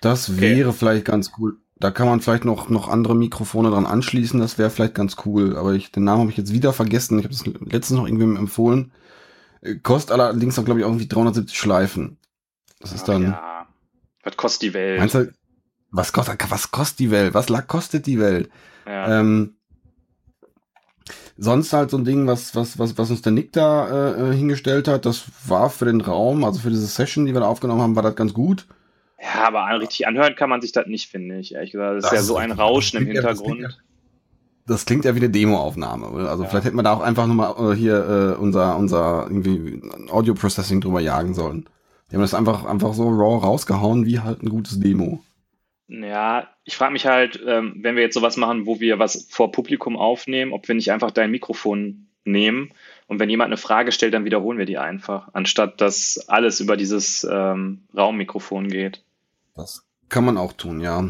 Das 0.01 0.29
okay. 0.29 0.41
wäre 0.41 0.73
vielleicht 0.73 1.05
ganz 1.05 1.31
cool. 1.37 1.60
Da 1.81 1.89
kann 1.89 2.07
man 2.07 2.21
vielleicht 2.21 2.45
noch, 2.45 2.69
noch 2.69 2.87
andere 2.87 3.15
Mikrofone 3.15 3.71
dran 3.71 3.87
anschließen, 3.87 4.39
das 4.39 4.59
wäre 4.59 4.69
vielleicht 4.69 4.93
ganz 4.93 5.17
cool. 5.25 5.57
Aber 5.57 5.73
ich, 5.73 5.91
den 5.91 6.03
Namen 6.03 6.21
habe 6.21 6.31
ich 6.31 6.37
jetzt 6.37 6.53
wieder 6.53 6.73
vergessen. 6.73 7.17
Ich 7.17 7.25
habe 7.25 7.33
das 7.33 7.45
letztens 7.45 7.99
noch 7.99 8.05
irgendwem 8.05 8.37
empfohlen. 8.37 8.91
Äh, 9.61 9.75
kostet 9.75 10.11
allerdings 10.11 10.59
auch, 10.59 10.63
glaube 10.65 10.79
ich, 10.79 10.85
irgendwie 10.85 11.07
370 11.07 11.57
Schleifen. 11.57 12.17
Das 12.79 12.93
ist 12.93 13.07
dann. 13.07 13.23
Ja. 13.23 13.67
Was 14.23 14.37
kostet 14.37 14.61
die 14.61 14.73
Welt? 14.75 14.99
Meinst 14.99 15.15
du, 15.15 15.33
was 15.89 16.13
kostet, 16.13 16.51
was 16.51 16.71
kostet 16.71 16.99
die 16.99 17.09
Welt? 17.09 17.33
Was 17.33 17.47
kostet 17.67 18.05
die 18.05 18.19
Welt? 18.19 18.51
Ja. 18.85 19.19
Ähm, 19.19 19.55
sonst 21.37 21.73
halt 21.73 21.89
so 21.89 21.97
ein 21.97 22.05
Ding, 22.05 22.27
was, 22.27 22.55
was, 22.55 22.77
was, 22.77 22.97
was 22.99 23.09
uns 23.09 23.23
der 23.23 23.31
Nick 23.31 23.53
da 23.53 23.87
äh, 23.87 24.29
äh 24.29 24.35
hingestellt 24.35 24.87
hat, 24.87 25.07
das 25.07 25.23
war 25.47 25.71
für 25.71 25.85
den 25.85 26.01
Raum, 26.01 26.43
also 26.43 26.59
für 26.59 26.69
diese 26.69 26.85
Session, 26.85 27.25
die 27.25 27.33
wir 27.33 27.41
da 27.41 27.47
aufgenommen 27.47 27.81
haben, 27.81 27.95
war 27.95 28.03
das 28.03 28.15
ganz 28.15 28.33
gut. 28.33 28.67
Ja, 29.21 29.47
aber 29.47 29.79
richtig 29.79 30.07
anhören 30.07 30.35
kann 30.35 30.49
man 30.49 30.61
sich 30.61 30.71
das 30.71 30.87
nicht, 30.87 31.09
finde 31.09 31.37
ich, 31.37 31.53
ehrlich 31.53 31.71
gesagt. 31.71 31.97
Das, 31.97 32.03
das 32.03 32.13
ist 32.13 32.17
ja 32.17 32.23
so 32.23 32.37
ein 32.37 32.51
Rauschen 32.51 33.01
im 33.01 33.05
Hintergrund. 33.07 33.61
Ja, 33.61 33.69
das, 34.65 34.85
klingt 34.85 35.05
ja 35.05 35.13
wie 35.13 35.19
eine 35.19 35.29
Demoaufnahme. 35.29 36.27
Also 36.27 36.43
ja. 36.43 36.49
vielleicht 36.49 36.65
hätten 36.65 36.77
wir 36.77 36.83
da 36.83 36.93
auch 36.93 37.01
einfach 37.01 37.27
nochmal 37.27 37.73
äh, 37.73 37.75
hier 37.75 38.35
äh, 38.37 38.41
unser, 38.41 38.77
unser 38.77 39.27
irgendwie 39.29 39.81
Audio 40.09 40.33
Processing 40.33 40.81
drüber 40.81 41.01
jagen 41.01 41.33
sollen. 41.33 41.67
Die 42.09 42.15
haben 42.15 42.21
das 42.21 42.33
einfach, 42.33 42.65
einfach 42.65 42.93
so 42.93 43.09
raw 43.09 43.45
rausgehauen, 43.45 44.05
wie 44.05 44.19
halt 44.19 44.41
ein 44.41 44.49
gutes 44.49 44.79
Demo. 44.79 45.23
Ja, 45.87 46.47
ich 46.63 46.75
frage 46.75 46.93
mich 46.93 47.05
halt, 47.05 47.39
ähm, 47.45 47.75
wenn 47.81 47.95
wir 47.95 48.03
jetzt 48.03 48.15
sowas 48.15 48.37
machen, 48.37 48.65
wo 48.65 48.79
wir 48.79 48.97
was 48.97 49.27
vor 49.29 49.51
Publikum 49.51 49.97
aufnehmen, 49.97 50.53
ob 50.53 50.67
wir 50.67 50.75
nicht 50.75 50.91
einfach 50.91 51.11
dein 51.11 51.31
Mikrofon 51.31 52.07
nehmen 52.23 52.71
und 53.07 53.19
wenn 53.19 53.29
jemand 53.29 53.49
eine 53.49 53.57
Frage 53.57 53.91
stellt, 53.91 54.13
dann 54.13 54.25
wiederholen 54.25 54.57
wir 54.57 54.65
die 54.65 54.77
einfach, 54.77 55.29
anstatt 55.33 55.81
dass 55.81 56.29
alles 56.29 56.59
über 56.59 56.77
dieses 56.77 57.27
ähm, 57.29 57.83
Raummikrofon 57.95 58.69
geht. 58.69 59.03
Das 59.55 59.85
kann 60.09 60.25
man 60.25 60.37
auch 60.37 60.53
tun, 60.53 60.81
ja. 60.81 61.07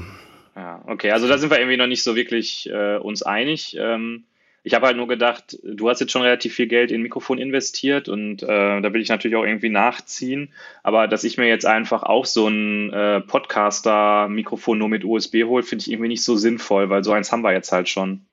Ja, 0.56 0.84
okay. 0.88 1.12
Also 1.12 1.28
da 1.28 1.38
sind 1.38 1.50
wir 1.50 1.60
irgendwie 1.60 1.78
noch 1.78 1.88
nicht 1.88 2.04
so 2.04 2.16
wirklich 2.16 2.70
äh, 2.70 2.98
uns 2.98 3.24
einig. 3.24 3.76
Ähm, 3.80 4.26
ich 4.64 4.76
habe 4.76 4.86
halt 4.86 4.98
nur 4.98 5.08
gedacht, 5.08 5.58
du 5.64 5.90
hast 5.90 6.02
jetzt 6.02 6.12
schon 6.12 6.22
relativ 6.22 6.54
viel 6.54 6.68
Geld 6.68 6.92
in 6.92 7.02
Mikrofon 7.02 7.40
investiert 7.40 8.10
und 8.10 8.44
äh, 8.44 8.82
da 8.82 8.94
will 8.94 9.02
ich 9.02 9.10
natürlich 9.10 9.36
auch 9.36 9.44
irgendwie 9.44 9.70
nachziehen. 9.70 10.54
Aber 10.84 11.08
dass 11.08 11.24
ich 11.24 11.38
mir 11.38 11.48
jetzt 11.48 11.66
einfach 11.66 12.04
auch 12.04 12.26
so 12.26 12.48
ein 12.48 12.94
äh, 12.94 13.22
Podcaster-Mikrofon 13.22 14.78
nur 14.78 14.90
mit 14.90 15.04
USB 15.04 15.44
hole, 15.46 15.64
finde 15.64 15.84
ich 15.84 15.92
irgendwie 15.92 16.10
nicht 16.10 16.24
so 16.24 16.36
sinnvoll, 16.36 16.90
weil 16.90 17.04
so 17.04 17.12
eins 17.12 17.32
haben 17.32 17.44
wir 17.44 17.54
jetzt 17.54 17.72
halt 17.72 17.90
schon. 17.90 18.26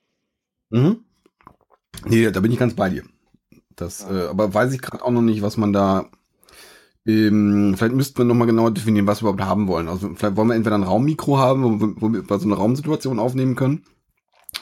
Mhm. 0.68 1.04
Nee, 2.04 2.30
da 2.30 2.40
bin 2.40 2.52
ich 2.52 2.58
ganz 2.58 2.74
bei 2.74 2.90
dir. 2.90 3.04
Das, 3.74 4.02
ja. 4.02 4.26
äh, 4.26 4.28
aber 4.28 4.52
weiß 4.52 4.74
ich 4.74 4.82
gerade 4.82 5.04
auch 5.04 5.10
noch 5.10 5.22
nicht, 5.22 5.40
was 5.40 5.56
man 5.56 5.72
da 5.72 6.10
ähm, 7.08 7.74
vielleicht 7.76 7.94
müssten 7.94 8.18
wir 8.18 8.26
nochmal 8.26 8.46
genauer 8.46 8.70
definieren, 8.70 9.06
was 9.06 9.22
wir 9.22 9.30
überhaupt 9.30 9.48
haben 9.48 9.66
wollen. 9.66 9.88
Also 9.88 10.10
vielleicht 10.14 10.36
wollen 10.36 10.48
wir 10.48 10.56
entweder 10.56 10.76
ein 10.76 10.82
Raummikro 10.82 11.38
haben, 11.38 11.80
wo, 11.80 11.94
wo 12.00 12.12
wir 12.12 12.22
so 12.38 12.46
eine 12.46 12.54
Raumsituation 12.54 13.18
aufnehmen 13.18 13.56
können. 13.56 13.84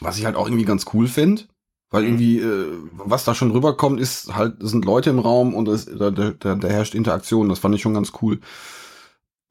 Was 0.01 0.17
ich 0.17 0.27
halt 0.27 0.37
auch 0.37 0.47
irgendwie 0.47 0.65
ganz 0.65 0.87
cool 0.95 1.09
finde. 1.09 1.43
Weil 1.91 2.03
mhm. 2.03 2.09
irgendwie, 2.09 2.39
äh, 2.39 2.67
was 2.93 3.25
da 3.25 3.35
schon 3.35 3.51
rüberkommt, 3.51 3.99
ist 4.01 4.37
halt, 4.37 4.57
sind 4.61 4.85
Leute 4.85 5.11
im 5.11 5.19
Raum 5.19 5.55
und 5.55 5.67
es, 5.67 5.87
da, 5.87 6.13
da, 6.13 6.31
da 6.31 6.69
herrscht 6.69 6.95
Interaktion. 6.95 7.49
Das 7.49 7.59
fand 7.59 7.75
ich 7.75 7.83
schon 7.83 7.95
ganz 7.95 8.13
cool. 8.23 8.39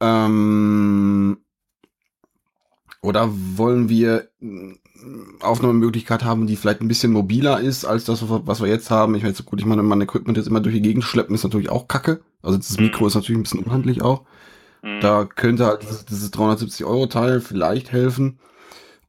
Ähm, 0.00 1.36
oder 3.02 3.28
wollen 3.30 3.90
wir 3.90 4.30
Aufnahmemöglichkeit 5.40 6.24
haben, 6.24 6.46
die 6.46 6.56
vielleicht 6.56 6.80
ein 6.80 6.88
bisschen 6.88 7.12
mobiler 7.12 7.60
ist 7.60 7.84
als 7.84 8.04
das, 8.04 8.24
was 8.28 8.60
wir 8.60 8.68
jetzt 8.68 8.90
haben? 8.90 9.14
Ich 9.14 9.22
meine, 9.22 9.34
gut, 9.34 9.60
ich 9.60 9.66
meine, 9.66 9.82
mein 9.82 10.00
Equipment 10.00 10.36
jetzt 10.36 10.46
immer 10.46 10.60
durch 10.60 10.74
die 10.74 10.82
Gegend 10.82 11.04
schleppen, 11.04 11.34
ist 11.34 11.44
natürlich 11.44 11.70
auch 11.70 11.88
kacke. 11.88 12.20
Also 12.42 12.58
das 12.58 12.78
Mikro 12.78 13.04
mhm. 13.04 13.08
ist 13.08 13.14
natürlich 13.14 13.38
ein 13.38 13.42
bisschen 13.42 13.60
unhandlich 13.60 14.02
auch. 14.02 14.22
Mhm. 14.82 15.00
Da 15.00 15.24
könnte 15.24 15.66
halt 15.66 15.82
dieses, 15.82 16.04
dieses 16.04 16.30
370 16.30 16.86
Euro 16.86 17.06
Teil 17.06 17.40
vielleicht 17.40 17.92
helfen. 17.92 18.38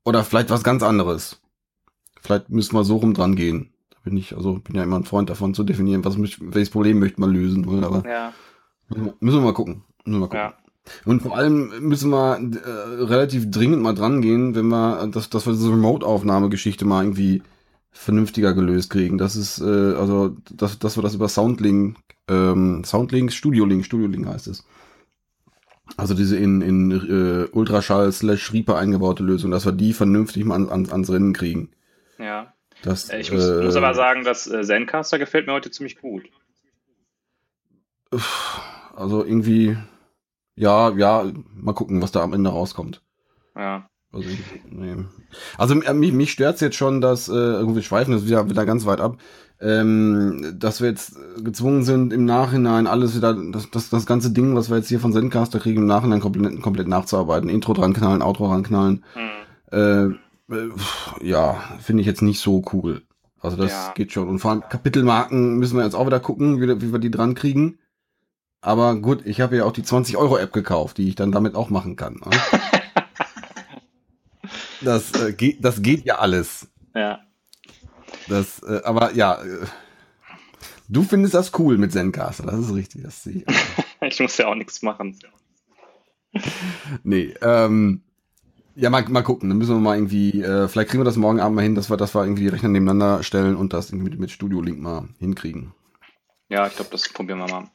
Oder 0.04 0.24
vielleicht 0.24 0.50
was 0.50 0.64
ganz 0.64 0.84
anderes. 0.84 1.42
Vielleicht 2.22 2.50
müssen 2.50 2.76
wir 2.76 2.84
so 2.84 2.98
rum 2.98 3.14
dran 3.14 3.36
gehen. 3.36 3.74
Da 3.90 3.98
bin 4.04 4.18
ich, 4.18 4.36
also 4.36 4.54
bin 4.60 4.76
ja 4.76 4.84
immer 4.84 4.98
ein 4.98 5.04
Freund 5.04 5.30
davon 5.30 5.54
zu 5.54 5.64
definieren, 5.64 6.06
was 6.06 6.18
welches 6.18 6.70
Problem 6.70 7.00
möchte 7.00 7.20
man 7.20 7.32
lösen 7.32 7.66
wollen, 7.66 7.84
aber 7.84 8.04
Ja, 8.10 8.34
müssen 8.90 9.40
wir 9.40 9.42
mal 9.42 9.54
gucken. 9.54 9.84
Müssen 10.06 10.20
wir 10.20 10.20
mal 10.20 10.28
gucken. 10.28 10.40
ja. 10.40 10.54
Und 11.06 11.22
vor 11.22 11.38
allem 11.38 11.72
müssen 11.82 12.12
wir 12.12 12.38
äh, 12.38 13.04
relativ 13.04 13.50
dringend 13.52 13.82
mal 13.82 13.94
dran 13.94 14.22
gehen, 14.22 14.56
wenn 14.56 14.68
wir, 14.68 15.08
dass, 15.08 15.30
dass 15.30 15.46
wir 15.46 15.54
diese 15.54 15.72
Remote-Aufnahmegeschichte 15.72 16.86
mal 16.86 17.04
irgendwie 17.04 17.44
vernünftiger 17.92 18.54
gelöst 18.54 18.90
kriegen. 18.90 19.18
Das 19.18 19.36
ist, 19.36 19.60
äh, 19.60 19.64
also, 19.64 20.36
dass, 20.52 20.80
dass 20.80 20.98
wir 20.98 21.04
das 21.04 21.16
über 21.16 21.30
Soundlink, 21.30 21.98
ähm, 22.28 22.84
Soundlink, 22.84 23.34
Studiolink, 23.34 23.86
Studiolink 23.86 24.28
heißt 24.28 24.48
es. 24.48 24.66
Also 25.96 26.14
diese 26.14 26.38
in, 26.38 26.62
in 26.62 26.92
äh, 26.92 27.48
Ultraschall 27.52 28.12
slash 28.12 28.52
Reaper 28.54 28.78
eingebaute 28.78 29.24
Lösung, 29.24 29.52
dass 29.52 29.66
wir 29.66 29.72
die 29.72 29.94
vernünftig 29.94 30.44
mal 30.46 30.56
an, 30.56 30.70
an, 30.70 30.90
ans 30.92 31.10
Rennen 31.10 31.34
kriegen. 31.34 31.70
ja. 32.20 32.54
Das, 32.84 33.10
Äh, 33.10 33.20
Ich 33.22 33.32
muss, 33.32 33.48
äh, 33.48 33.64
muss 33.64 33.76
aber 33.76 33.94
sagen, 33.94 34.24
dass 34.24 34.46
äh, 34.48 34.64
Zencaster 34.64 35.18
gefällt 35.18 35.48
mir 35.48 35.54
heute 35.54 35.72
ziemlich 35.72 36.00
gut. 36.00 36.30
Also 38.96 39.24
irgendwie, 39.26 39.78
ja, 40.58 40.90
ja, 40.98 41.26
mal 41.54 41.74
gucken, 41.74 42.02
was 42.02 42.12
da 42.12 42.22
am 42.22 42.34
Ende 42.34 42.50
rauskommt. 42.50 43.02
Ja. 43.56 43.90
Also, 44.12 44.30
nee. 44.70 44.96
also 45.58 45.76
mich, 45.76 46.14
mich 46.14 46.32
stört's 46.32 46.62
jetzt 46.62 46.76
schon, 46.76 47.02
dass 47.02 47.28
äh, 47.28 47.34
irgendwie 47.34 47.84
schweifen 47.84 48.14
das 48.14 48.26
wieder, 48.26 48.50
wieder 48.50 48.66
ganz 48.66 48.86
weit 48.86 49.02
ab, 49.02 49.18
ähm, 49.60 50.56
dass 50.58 50.82
wir 50.82 50.90
jetzt 50.90 51.18
gezwungen 51.44 51.84
sind, 51.84 52.14
im 52.14 52.26
Nachhinein 52.26 52.88
alles 52.88 53.16
wieder, 53.16 53.34
das, 53.52 53.70
das, 53.70 53.90
das 53.90 54.06
ganze 54.06 54.32
Ding, 54.32 54.56
was 54.56 54.70
wir 54.70 54.78
jetzt 54.78 54.88
hier 54.88 55.00
von 55.00 55.14
Zencaster 55.14 55.60
kriegen, 55.60 55.82
im 55.82 55.88
Nachhinein 55.88 56.22
komplett, 56.22 56.62
komplett 56.62 56.88
nachzuarbeiten. 56.88 57.50
Intro 57.50 57.74
dran 57.74 57.94
knallen, 57.94 58.22
Outro 58.22 58.48
dran 58.48 58.64
knallen. 58.64 59.04
Hm. 59.14 60.18
Äh, 60.50 60.56
äh, 60.56 60.70
ja, 61.22 61.58
finde 61.80 62.02
ich 62.02 62.08
jetzt 62.08 62.22
nicht 62.22 62.40
so 62.40 62.64
cool. 62.74 63.02
Also 63.40 63.58
das 63.58 63.72
Ja. 63.72 63.94
geht 63.94 64.12
schon. 64.14 64.28
Und 64.28 64.40
vor 64.40 64.52
allem 64.52 64.62
Kapitelmarken 64.62 65.58
müssen 65.58 65.78
wir 65.78 65.84
jetzt 65.84 65.96
auch 65.96 66.06
wieder 66.06 66.20
gucken, 66.20 66.62
wie, 66.62 66.82
wie 66.82 66.92
wir 66.92 67.00
die 67.00 67.12
dran 67.12 67.36
kriegen. 67.36 67.80
Aber 68.62 68.96
gut, 68.96 69.26
ich 69.26 69.42
habe 69.42 69.58
ja 69.58 69.66
auch 69.66 69.72
die 69.72 69.84
20-Euro-App 69.84 70.52
gekauft, 70.52 70.98
die 70.98 71.10
ich 71.10 71.16
dann 71.16 71.32
damit 71.32 71.56
auch 71.56 71.70
machen 71.70 71.96
kann. 71.96 72.16
Ne? 72.16 72.32
das, 74.82 75.12
äh, 75.14 75.34
geht, 75.34 75.64
das 75.64 75.82
geht 75.82 76.06
ja 76.06 76.18
alles. 76.18 76.68
Ja. 76.96 77.20
Das, 78.28 78.62
äh, 78.64 78.82
aber 78.84 79.14
ja, 79.14 79.42
äh, 79.42 79.66
du 80.90 81.04
findest 81.04 81.34
das 81.34 81.58
cool 81.60 81.78
mit 81.78 81.92
Zencaster, 81.92 82.46
das 82.46 82.60
ist 82.60 82.74
richtig. 82.74 83.04
Das 83.04 83.26
ich. 83.26 83.46
Ich 84.00 84.20
muss 84.20 84.38
ja 84.38 84.48
auch 84.48 84.54
nichts 84.54 84.84
machen. 84.84 85.18
Nee, 87.04 87.34
ähm, 87.42 88.04
ja, 88.76 88.92
mal, 88.92 89.04
mal 89.10 89.24
gucken. 89.24 89.50
Dann 89.50 89.58
müssen 89.58 89.76
wir 89.76 89.80
mal 89.80 89.96
irgendwie, 89.96 90.44
äh, 90.44 90.68
vielleicht 90.68 90.90
kriegen 90.90 91.02
wir 91.02 91.06
das 91.06 91.16
morgen 91.16 91.40
Abend 91.40 91.56
mal 91.56 91.64
hin, 91.64 91.74
dass 91.74 91.90
wir, 91.90 91.98
dass 91.98 92.14
wir 92.14 92.24
irgendwie 92.24 92.44
die 92.44 92.50
Rechner 92.50 92.70
nebeneinander 92.70 93.24
stellen 93.24 93.56
und 93.56 93.74
das 93.74 93.90
irgendwie 93.90 94.12
mit, 94.12 94.20
mit 94.20 94.32
Studio 94.32 94.62
Link 94.62 94.80
mal 94.80 95.10
hinkriegen. 95.18 95.74
Ja, 96.50 96.68
ich 96.68 96.76
glaube, 96.76 96.92
das 96.92 97.10
probieren 97.10 97.40
wir 97.40 97.48
mal. 97.48 97.72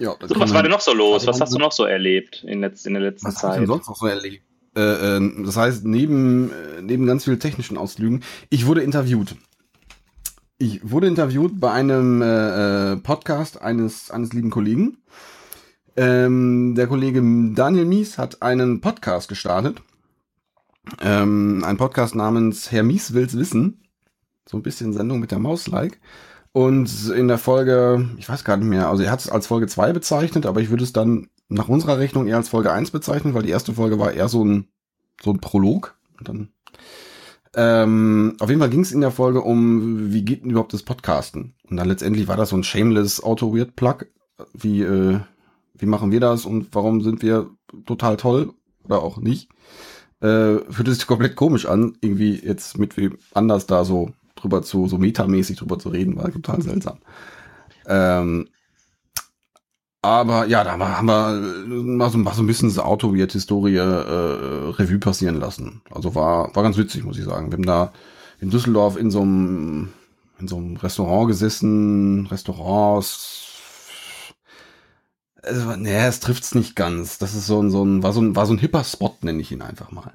Ja, 0.00 0.16
So, 0.26 0.40
was 0.40 0.52
war 0.54 0.62
denn 0.62 0.72
noch 0.72 0.80
so 0.80 0.94
los? 0.94 1.26
Was 1.26 1.40
hast 1.40 1.52
du 1.54 1.58
noch 1.58 1.72
so 1.72 1.84
erlebt 1.84 2.42
in, 2.46 2.60
letz 2.60 2.86
in 2.86 2.94
der 2.94 3.02
letzten 3.02 3.28
Was 3.28 3.36
hab 3.36 3.42
ich 3.42 3.50
Zeit? 3.50 3.60
denn 3.60 3.66
sonst 3.66 3.88
noch 3.88 3.96
so 3.96 4.06
erlebt? 4.06 4.42
Äh, 4.76 5.16
äh, 5.16 5.44
das 5.44 5.56
heißt, 5.56 5.84
neben, 5.84 6.50
äh, 6.50 6.82
neben 6.82 7.06
ganz 7.06 7.24
vielen 7.24 7.38
technischen 7.40 7.76
Ausflügen, 7.76 8.22
ich 8.48 8.66
wurde 8.66 8.82
interviewt. 8.82 9.36
Ich 10.58 10.80
wurde 10.90 11.06
interviewt 11.06 11.58
bei 11.60 11.70
einem 11.72 12.22
äh, 12.22 12.92
äh, 12.92 12.96
Podcast 12.96 13.60
eines, 13.60 14.10
eines 14.10 14.32
lieben 14.32 14.50
Kollegen. 14.50 14.98
Ähm, 15.96 16.74
der 16.76 16.86
Kollege 16.86 17.20
Daniel 17.54 17.84
Mies 17.84 18.16
hat 18.16 18.42
einen 18.42 18.80
Podcast 18.80 19.28
gestartet. 19.28 19.82
Ähm, 21.00 21.62
ein 21.64 21.76
Podcast 21.76 22.14
namens 22.14 22.70
Herr 22.72 22.82
Mies 22.84 23.12
will's 23.12 23.36
wissen. 23.36 23.82
So 24.48 24.56
ein 24.56 24.62
bisschen 24.62 24.92
Sendung 24.92 25.20
mit 25.20 25.30
der 25.30 25.38
Maus-like. 25.38 26.00
Und 26.52 27.10
in 27.10 27.28
der 27.28 27.38
Folge, 27.38 28.08
ich 28.16 28.28
weiß 28.28 28.44
gar 28.44 28.56
nicht 28.56 28.66
mehr, 28.66 28.88
also 28.88 29.02
er 29.02 29.12
hat 29.12 29.20
es 29.20 29.28
als 29.28 29.46
Folge 29.46 29.68
2 29.68 29.92
bezeichnet, 29.92 30.46
aber 30.46 30.60
ich 30.60 30.70
würde 30.70 30.82
es 30.82 30.92
dann 30.92 31.28
nach 31.48 31.68
unserer 31.68 31.98
Rechnung 31.98 32.26
eher 32.26 32.36
als 32.36 32.48
Folge 32.48 32.72
1 32.72 32.90
bezeichnen, 32.90 33.34
weil 33.34 33.42
die 33.42 33.50
erste 33.50 33.72
Folge 33.72 33.98
war 33.98 34.12
eher 34.12 34.28
so 34.28 34.44
ein, 34.44 34.68
so 35.22 35.30
ein 35.32 35.40
Prolog. 35.40 35.96
Und 36.18 36.28
dann, 36.28 36.48
ähm, 37.54 38.36
auf 38.40 38.48
jeden 38.48 38.60
Fall 38.60 38.70
ging 38.70 38.80
es 38.80 38.92
in 38.92 39.00
der 39.00 39.12
Folge 39.12 39.42
um, 39.42 40.12
wie 40.12 40.24
geht 40.24 40.42
denn 40.42 40.50
überhaupt 40.50 40.72
das 40.72 40.82
Podcasten? 40.82 41.54
Und 41.68 41.76
dann 41.76 41.88
letztendlich 41.88 42.26
war 42.26 42.36
das 42.36 42.48
so 42.50 42.56
ein 42.56 42.64
shameless 42.64 43.22
Auto-Weird-Plug. 43.22 44.06
Wie, 44.52 44.82
äh, 44.82 45.20
wie 45.74 45.86
machen 45.86 46.10
wir 46.10 46.20
das 46.20 46.46
und 46.46 46.68
warum 46.72 47.00
sind 47.00 47.22
wir 47.22 47.50
total 47.86 48.16
toll 48.16 48.54
oder 48.84 49.02
auch 49.02 49.18
nicht? 49.18 49.50
Äh, 50.20 50.58
fühlt 50.70 50.88
es 50.88 50.98
sich 50.98 51.06
komplett 51.06 51.36
komisch 51.36 51.66
an, 51.66 51.96
irgendwie 52.00 52.34
jetzt 52.34 52.78
mit 52.78 52.96
wem 52.96 53.18
anders 53.32 53.66
da 53.66 53.84
so 53.84 54.10
drüber 54.40 54.62
zu, 54.62 54.88
so 54.88 54.98
metamäßig 54.98 55.58
drüber 55.58 55.78
zu 55.78 55.90
reden, 55.90 56.16
war 56.16 56.30
total 56.32 56.62
seltsam. 56.62 56.98
Ähm, 57.86 58.48
aber 60.02 60.46
ja, 60.46 60.64
da 60.64 60.78
haben 60.78 61.06
wir 61.06 61.28
äh, 61.36 61.82
mal 61.82 62.10
so, 62.10 62.16
mal 62.16 62.32
so 62.32 62.42
ein 62.42 62.46
bisschen 62.46 62.70
diese 62.70 62.84
Auto-Weird-Historie 62.86 63.76
äh, 63.76 63.82
Revue 63.82 64.98
passieren 64.98 65.38
lassen. 65.38 65.82
Also 65.90 66.14
war, 66.14 66.54
war 66.56 66.62
ganz 66.62 66.78
witzig, 66.78 67.04
muss 67.04 67.18
ich 67.18 67.24
sagen. 67.24 67.50
Wir 67.50 67.58
haben 67.58 67.66
da 67.66 67.92
in 68.40 68.48
Düsseldorf 68.50 68.96
in 68.96 69.10
so 69.10 69.20
einem, 69.20 69.92
in 70.38 70.48
so 70.48 70.56
einem 70.56 70.76
Restaurant 70.76 71.28
gesessen, 71.28 72.26
Restaurants. 72.28 73.46
Also, 75.42 75.76
nee, 75.76 76.06
es 76.06 76.20
trifft's 76.20 76.54
nicht 76.54 76.76
ganz. 76.76 77.18
Das 77.18 77.34
ist 77.34 77.46
so 77.46 77.62
ein, 77.62 77.70
so 77.70 77.84
ein, 77.84 78.02
war 78.02 78.12
so 78.14 78.22
ein, 78.22 78.34
war 78.34 78.46
so 78.46 78.54
ein 78.54 78.58
hipper 78.58 78.84
Spot, 78.84 79.14
nenne 79.20 79.40
ich 79.42 79.52
ihn 79.52 79.62
einfach 79.62 79.90
mal. 79.90 80.14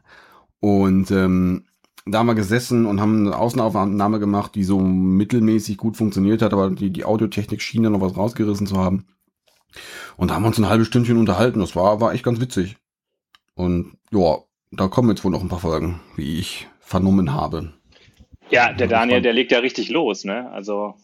Und 0.59 1.11
ähm, 1.11 1.65
da 2.05 2.19
haben 2.19 2.27
wir 2.27 2.35
gesessen 2.35 2.85
und 2.85 3.01
haben 3.01 3.25
eine 3.25 3.37
Außenaufnahme 3.37 4.19
gemacht, 4.19 4.53
die 4.55 4.63
so 4.63 4.79
mittelmäßig 4.79 5.77
gut 5.77 5.97
funktioniert 5.97 6.41
hat, 6.41 6.53
aber 6.53 6.69
die, 6.69 6.91
die 6.91 7.05
Audiotechnik 7.05 7.61
schien 7.61 7.83
da 7.83 7.89
noch 7.89 8.01
was 8.01 8.15
rausgerissen 8.15 8.67
zu 8.67 8.77
haben. 8.77 9.07
Und 10.15 10.29
da 10.29 10.35
haben 10.35 10.43
wir 10.43 10.47
uns 10.47 10.59
ein 10.59 10.69
halbes 10.69 10.87
Stündchen 10.87 11.17
unterhalten. 11.17 11.59
Das 11.59 11.75
war, 11.75 11.99
war 11.99 12.13
echt 12.13 12.23
ganz 12.23 12.39
witzig. 12.39 12.77
Und 13.55 13.97
ja, 14.11 14.37
da 14.71 14.87
kommen 14.87 15.09
jetzt 15.09 15.23
wohl 15.23 15.31
noch 15.31 15.41
ein 15.41 15.49
paar 15.49 15.59
Folgen, 15.59 15.99
wie 16.15 16.39
ich 16.39 16.67
vernommen 16.79 17.33
habe. 17.33 17.73
Ja, 18.51 18.71
der 18.71 18.87
Daniel, 18.87 19.21
der 19.21 19.33
legt 19.33 19.51
ja 19.51 19.59
richtig 19.59 19.89
los, 19.89 20.23
ne? 20.23 20.51
Also, 20.51 20.95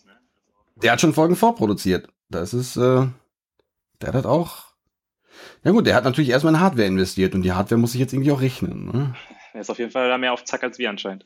Der 0.75 0.91
hat 0.91 1.01
schon 1.01 1.13
Folgen 1.13 1.35
vorproduziert. 1.35 2.07
Das 2.29 2.53
ist, 2.53 2.77
äh, 2.77 3.07
der 4.01 4.13
hat 4.13 4.25
auch. 4.25 4.65
Ja 5.63 5.71
gut, 5.71 5.87
der 5.87 5.95
hat 5.95 6.03
natürlich 6.03 6.29
erstmal 6.29 6.53
in 6.53 6.59
Hardware 6.59 6.87
investiert 6.87 7.33
und 7.33 7.41
die 7.41 7.51
Hardware 7.53 7.79
muss 7.79 7.93
sich 7.93 8.01
jetzt 8.01 8.13
irgendwie 8.13 8.31
auch 8.31 8.41
rechnen. 8.41 8.85
Ne? 8.85 9.15
Er 9.53 9.61
ist 9.61 9.69
auf 9.69 9.79
jeden 9.79 9.91
Fall 9.91 10.09
da 10.09 10.17
mehr 10.17 10.33
auf 10.33 10.43
Zack 10.43 10.63
als 10.63 10.77
wir 10.77 10.89
anscheinend. 10.89 11.25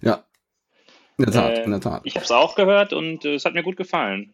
Ja. 0.00 0.24
In 1.18 1.24
der 1.24 1.34
Tat, 1.34 1.58
Äh, 1.58 1.64
in 1.64 1.70
der 1.70 1.80
Tat. 1.80 2.02
Ich 2.04 2.16
habe 2.16 2.24
es 2.24 2.30
auch 2.30 2.54
gehört 2.56 2.92
und 2.92 3.24
äh, 3.24 3.34
es 3.34 3.44
hat 3.44 3.54
mir 3.54 3.62
gut 3.62 3.76
gefallen. 3.76 4.32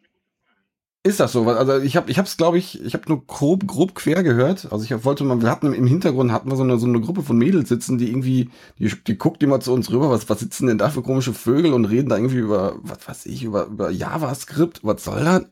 Ist 1.03 1.19
das 1.19 1.33
so? 1.33 1.49
Also 1.49 1.79
ich 1.79 1.97
habe, 1.97 2.11
ich 2.11 2.19
habe 2.19 2.29
es, 2.29 2.37
glaube 2.37 2.59
ich, 2.59 2.83
ich 2.85 2.93
habe 2.93 3.05
nur 3.09 3.27
grob, 3.27 3.67
grob 3.67 3.95
quer 3.95 4.23
gehört. 4.23 4.71
Also 4.71 4.85
ich 4.85 5.05
wollte 5.05 5.25
mal, 5.25 5.41
wir 5.41 5.51
hatten 5.51 5.73
im 5.73 5.87
Hintergrund 5.87 6.31
hatten 6.31 6.51
wir 6.51 6.57
so 6.57 6.63
eine, 6.63 6.79
so 6.79 6.87
eine 6.87 7.01
Gruppe 7.01 7.23
von 7.23 7.39
Mädels 7.39 7.71
sitzen, 7.71 7.97
die 7.97 8.09
irgendwie, 8.11 8.51
die, 8.79 8.93
die 9.07 9.17
guckt 9.17 9.43
immer 9.43 9.61
zu 9.61 9.73
uns 9.73 9.91
rüber, 9.91 10.11
was, 10.11 10.29
was 10.29 10.41
sitzen 10.41 10.67
denn 10.67 10.77
da 10.77 10.91
für 10.91 11.03
komische 11.03 11.33
Vögel 11.33 11.73
und 11.73 11.87
reden 11.87 12.11
da 12.11 12.17
irgendwie 12.17 12.37
über, 12.37 12.77
was 12.83 13.09
weiß 13.09 13.27
ich, 13.27 13.45
über, 13.45 13.65
über 13.67 13.91
JavaScript, 13.91 14.81
was 14.83 15.03
soll 15.05 15.25
das? 15.25 15.47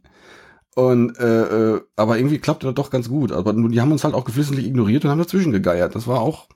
Und 0.74 1.18
äh, 1.18 1.76
äh, 1.76 1.80
aber 1.96 2.18
irgendwie 2.18 2.38
klappte 2.38 2.66
das 2.66 2.74
doch 2.74 2.90
ganz 2.90 3.08
gut. 3.08 3.32
Aber 3.32 3.54
die 3.54 3.80
haben 3.80 3.92
uns 3.92 4.04
halt 4.04 4.14
auch 4.14 4.24
geflissentlich 4.24 4.66
ignoriert 4.66 5.04
und 5.04 5.10
haben 5.10 5.18
dazwischen 5.18 5.52
gegeiert. 5.52 5.94
Das 5.94 6.06
war 6.06 6.20
auch, 6.20 6.46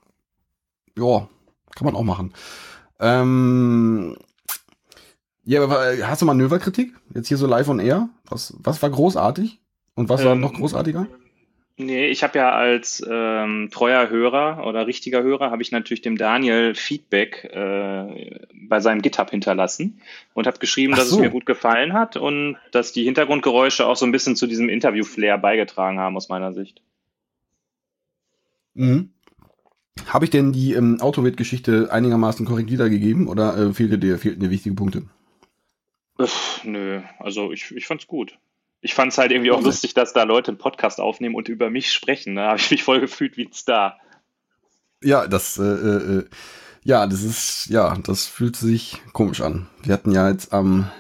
ja, 0.97 1.29
kann 1.75 1.85
man 1.85 1.95
auch 1.97 2.03
machen. 2.03 2.33
Ähm, 3.01 4.17
ja, 5.45 5.63
aber 5.63 6.07
hast 6.07 6.23
du 6.23 6.27
Manöverkritik? 6.27 6.95
Jetzt 7.15 7.29
hier 7.29 7.37
so 7.37 7.47
live 7.47 7.69
on 7.69 7.81
air? 7.81 8.09
Was, 8.29 8.55
was 8.59 8.81
war 8.83 8.91
großartig? 8.91 9.59
Und 9.95 10.09
was 10.09 10.25
war 10.25 10.33
Ähm, 10.33 10.41
noch 10.41 10.55
großartiger? 10.55 11.07
Nee, 11.79 12.09
ich 12.09 12.23
habe 12.23 12.39
ja 12.39 12.53
als 12.53 13.03
ähm, 13.09 13.71
treuer 13.73 14.09
Hörer 14.11 14.67
oder 14.67 14.87
richtiger 14.87 15.23
Hörer 15.23 15.51
habe 15.51 15.63
ich 15.63 15.73
natürlich 15.73 16.03
dem 16.03 16.19
Daniel 16.19 16.75
Feedback 16.75 17.45
äh, 17.45 18.41
bei 18.69 18.81
seinem 18.81 19.01
GitHub 19.01 19.31
hinterlassen 19.31 20.01
und 20.35 20.47
habe 20.47 20.59
geschrieben, 20.59 20.93
Ach 20.93 20.99
dass 20.99 21.09
so. 21.09 21.17
es 21.17 21.23
mir 21.23 21.31
gut 21.31 21.47
gefallen 21.47 21.95
hat 21.95 22.17
und 22.17 22.57
dass 22.73 22.93
die 22.93 23.05
Hintergrundgeräusche 23.05 23.87
auch 23.87 23.97
so 23.97 24.05
ein 24.05 24.13
bisschen 24.13 24.37
zu 24.37 24.47
diesem 24.47 24.69
Interview-Flair 24.69 25.39
beigetragen 25.39 25.99
haben 25.99 26.17
aus 26.17 26.29
meiner 26.29 26.53
Sicht. 26.53 26.83
Mhm. 28.75 29.12
Habe 30.07 30.25
ich 30.25 30.31
denn 30.31 30.53
die 30.53 30.73
ähm, 30.75 31.01
Autowit-Geschichte 31.01 31.93
einigermaßen 31.93 32.47
korrekt 32.47 32.71
wiedergegeben 32.71 33.29
oder 33.29 33.57
äh, 33.57 33.73
fehlte 33.75 33.99
dir, 33.99 34.19
fehlten 34.19 34.41
dir 34.41 34.51
wichtige 34.51 34.75
Punkte? 34.75 35.05
Uff, 36.19 36.61
nö, 36.65 37.03
also 37.19 37.53
ich, 37.53 37.71
ich 37.73 37.87
fand's 37.87 38.07
gut. 38.07 38.39
Ich 38.81 38.95
fand's 38.95 39.17
halt 39.19 39.31
irgendwie 39.33 39.51
auch 39.53 39.59
Okay. 39.59 39.67
lustig, 39.67 39.95
dass 39.95 40.13
da 40.13 40.25
Leute 40.25 40.51
einen 40.51 40.59
Podcast 40.59 41.01
aufnehmen 41.01 41.35
und 41.35 41.49
über 41.49 41.71
mich 41.71 41.93
sprechen. 41.93 42.35
Da 42.37 42.49
habe 42.49 42.59
ich 42.59 42.71
mich 42.71 42.83
voll 42.85 43.01
gefühlt 43.01 43.37
wie 43.37 43.47
ein 43.47 43.53
Star. 43.53 43.99
Ja, 45.03 45.27
das, 45.27 45.59
äh, 45.59 45.63
äh, 45.63 46.19
äh, 46.19 46.25
ja, 46.85 47.07
das 47.07 47.23
ist, 47.23 47.67
ja, 47.71 47.97
das 48.05 48.27
fühlt 48.27 48.57
sich 48.57 49.03
komisch 49.13 49.41
an. 49.41 49.69
Wir 49.83 49.95
hatten 49.95 50.13
ja 50.13 50.29
jetzt 50.29 50.53
am, 50.53 50.91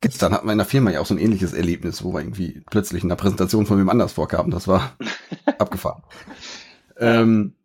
gestern 0.00 0.32
hatten 0.32 0.46
wir 0.46 0.52
in 0.52 0.58
der 0.58 0.66
Firma 0.66 0.90
ja 0.90 1.00
auch 1.00 1.06
so 1.06 1.14
ein 1.14 1.18
ähnliches 1.18 1.52
Erlebnis, 1.52 2.04
wo 2.04 2.12
wir 2.12 2.20
irgendwie 2.20 2.62
plötzlich 2.70 3.02
in 3.02 3.08
der 3.08 3.16
Präsentation 3.16 3.66
von 3.66 3.78
wem 3.78 3.88
anders 3.90 4.12
vorkamen. 4.14 4.50
Das 4.50 4.68
war 4.68 4.96
abgefahren. 5.58 6.02
Ähm, 6.98 7.55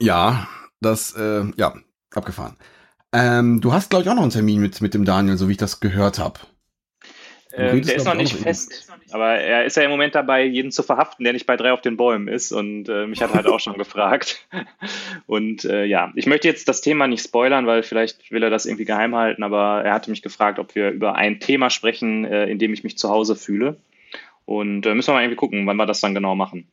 ja, 0.00 0.48
das, 0.80 1.14
äh, 1.14 1.44
ja, 1.56 1.74
Abgefahren. 2.14 2.56
Ähm, 3.12 3.60
du 3.60 3.72
hast, 3.72 3.90
glaube 3.90 4.04
ich, 4.04 4.10
auch 4.10 4.14
noch 4.14 4.22
einen 4.22 4.30
Termin 4.30 4.60
mit, 4.60 4.80
mit 4.80 4.94
dem 4.94 5.04
Daniel, 5.04 5.36
so 5.36 5.48
wie 5.48 5.52
ich 5.52 5.58
das 5.58 5.80
gehört 5.80 6.18
habe. 6.18 6.40
Ähm, 7.52 7.82
der 7.82 7.96
ist 7.96 8.04
noch 8.04 8.14
nicht 8.14 8.34
fest, 8.34 8.92
aber 9.10 9.34
er 9.34 9.64
ist 9.64 9.76
ja 9.76 9.82
im 9.82 9.90
Moment 9.90 10.14
dabei, 10.14 10.44
jeden 10.44 10.70
zu 10.70 10.82
verhaften, 10.82 11.24
der 11.24 11.32
nicht 11.32 11.46
bei 11.46 11.56
drei 11.56 11.72
auf 11.72 11.80
den 11.80 11.96
Bäumen 11.96 12.28
ist. 12.28 12.52
Und 12.52 12.88
äh, 12.88 13.06
mich 13.06 13.22
hat 13.22 13.32
halt 13.32 13.46
auch 13.46 13.58
schon 13.58 13.74
gefragt. 13.78 14.46
Und 15.26 15.64
äh, 15.64 15.84
ja, 15.84 16.12
ich 16.14 16.26
möchte 16.26 16.46
jetzt 16.46 16.68
das 16.68 16.82
Thema 16.82 17.08
nicht 17.08 17.24
spoilern, 17.24 17.66
weil 17.66 17.82
vielleicht 17.82 18.30
will 18.30 18.42
er 18.42 18.50
das 18.50 18.66
irgendwie 18.66 18.84
geheim 18.84 19.16
halten, 19.16 19.42
aber 19.42 19.82
er 19.84 19.94
hatte 19.94 20.10
mich 20.10 20.22
gefragt, 20.22 20.58
ob 20.58 20.74
wir 20.74 20.90
über 20.90 21.14
ein 21.14 21.40
Thema 21.40 21.70
sprechen, 21.70 22.24
äh, 22.24 22.46
in 22.46 22.58
dem 22.58 22.72
ich 22.72 22.84
mich 22.84 22.98
zu 22.98 23.08
Hause 23.08 23.34
fühle. 23.34 23.76
Und 24.44 24.86
äh, 24.86 24.94
müssen 24.94 25.08
wir 25.08 25.14
mal 25.14 25.22
irgendwie 25.22 25.36
gucken, 25.36 25.66
wann 25.66 25.76
wir 25.76 25.86
das 25.86 26.00
dann 26.00 26.14
genau 26.14 26.34
machen. 26.34 26.68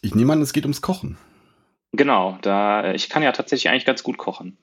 Ich 0.00 0.14
nehme 0.14 0.32
an, 0.32 0.42
es 0.42 0.52
geht 0.52 0.64
ums 0.64 0.82
Kochen. 0.82 1.16
Genau, 1.92 2.38
da 2.42 2.84
äh, 2.84 2.94
ich 2.94 3.08
kann 3.08 3.22
ja 3.22 3.32
tatsächlich 3.32 3.70
eigentlich 3.70 3.84
ganz 3.84 4.02
gut 4.02 4.18
kochen. 4.18 4.56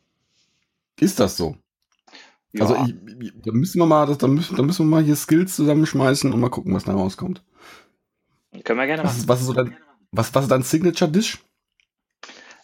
Ist 1.00 1.20
das 1.20 1.38
so? 1.38 1.56
Ja. 2.52 2.66
Also 2.66 2.76
ich, 2.86 3.34
da 3.44 3.52
müssen 3.52 3.80
wir 3.80 3.86
mal, 3.86 4.16
da 4.16 4.28
müssen, 4.28 4.56
da 4.56 4.64
müssen 4.64 4.86
wir 4.86 4.98
mal 4.98 5.04
hier 5.04 5.16
Skills 5.16 5.56
zusammenschmeißen 5.56 6.34
und 6.34 6.40
mal 6.40 6.50
gucken, 6.50 6.74
was 6.74 6.86
da 6.86 6.94
rauskommt. 6.94 7.44
Können 8.64 8.80
wir 8.80 8.88
gerne 8.88 9.04
was 9.04 9.12
machen. 9.12 9.20
Ist, 9.20 9.28
was, 9.28 9.40
ist 9.42 9.46
so 9.46 9.54
dein, 9.54 9.78
was, 10.12 10.34
was 10.34 10.46
ist 10.46 10.52
dein 10.52 10.64
Signature 10.64 11.12
Dish? 11.12 11.38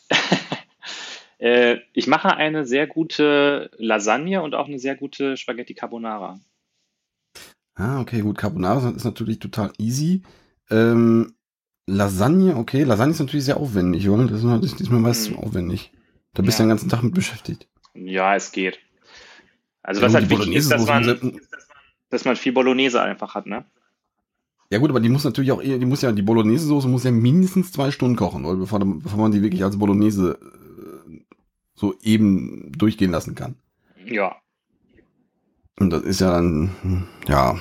äh, 1.38 1.78
ich 1.94 2.08
mache 2.08 2.36
eine 2.36 2.66
sehr 2.66 2.88
gute 2.88 3.70
Lasagne 3.78 4.42
und 4.42 4.56
auch 4.56 4.68
eine 4.68 4.80
sehr 4.80 4.96
gute 4.96 5.38
Spaghetti 5.38 5.76
Carbonara. 5.76 6.40
Ah, 7.76 8.00
okay, 8.00 8.22
gut. 8.22 8.38
Carbonara 8.38 8.90
ist 8.90 9.04
natürlich 9.04 9.38
total 9.38 9.72
easy. 9.78 10.24
Ähm, 10.72 11.35
Lasagne, 11.88 12.56
okay. 12.56 12.84
Lasagne 12.84 13.14
ist 13.14 13.20
natürlich 13.20 13.46
sehr 13.46 13.58
aufwendig, 13.58 14.10
oder? 14.10 14.26
Das 14.26 14.44
ist, 14.44 14.80
diesmal 14.80 15.00
meist 15.00 15.30
hm. 15.30 15.38
aufwendig. 15.38 15.92
Da 16.34 16.42
bist 16.42 16.60
du 16.60 16.64
ja. 16.64 16.66
den 16.66 16.70
ganzen 16.70 16.90
Tag 16.90 17.04
mit 17.04 17.14
beschäftigt. 17.14 17.68
Ja, 17.94 18.36
es 18.36 18.52
geht. 18.52 18.80
Also 19.84 20.02
was 20.02 20.14
halt 20.16 20.30
wichtig 20.30 20.56
ist, 20.56 20.72
dass 20.72 20.86
man, 20.86 21.40
dass 22.10 22.26
man 22.26 22.36
viel 22.36 22.54
Bolognese 22.54 23.02
einfach 23.02 23.36
hat, 23.36 23.46
ne? 23.46 23.66
Ja 24.72 24.80
gut, 24.80 24.90
aber 24.90 25.00
die 25.00 25.10
muss 25.10 25.24
natürlich 25.24 25.52
auch, 25.52 25.62
die 25.62 25.86
muss 25.86 26.02
ja, 26.02 26.12
die 26.12 26.24
Bolognese-Soße 26.24 26.88
muss 26.88 27.04
ja 27.04 27.12
mindestens 27.12 27.72
zwei 27.72 27.92
Stunden 27.92 28.16
kochen, 28.16 28.46
oder 28.46 28.58
bevor, 28.58 28.80
bevor 28.80 29.20
man 29.20 29.32
die 29.32 29.44
wirklich 29.44 29.64
als 29.64 29.78
Bolognese 29.78 30.40
äh, 30.42 31.22
so 31.76 31.94
eben 32.02 32.72
durchgehen 32.76 33.12
lassen 33.12 33.36
kann. 33.36 33.56
Ja. 34.06 34.36
Und 35.80 35.92
das 35.92 36.02
ist 36.02 36.20
ja 36.20 36.32
dann, 36.32 36.72
hm, 36.82 37.08
ja. 37.28 37.60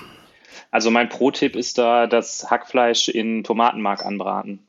Also 0.70 0.90
mein 0.90 1.08
Pro-Tipp 1.08 1.56
ist 1.56 1.78
da 1.78 2.06
das 2.06 2.50
Hackfleisch 2.50 3.08
in 3.08 3.44
Tomatenmark 3.44 4.04
anbraten. 4.04 4.60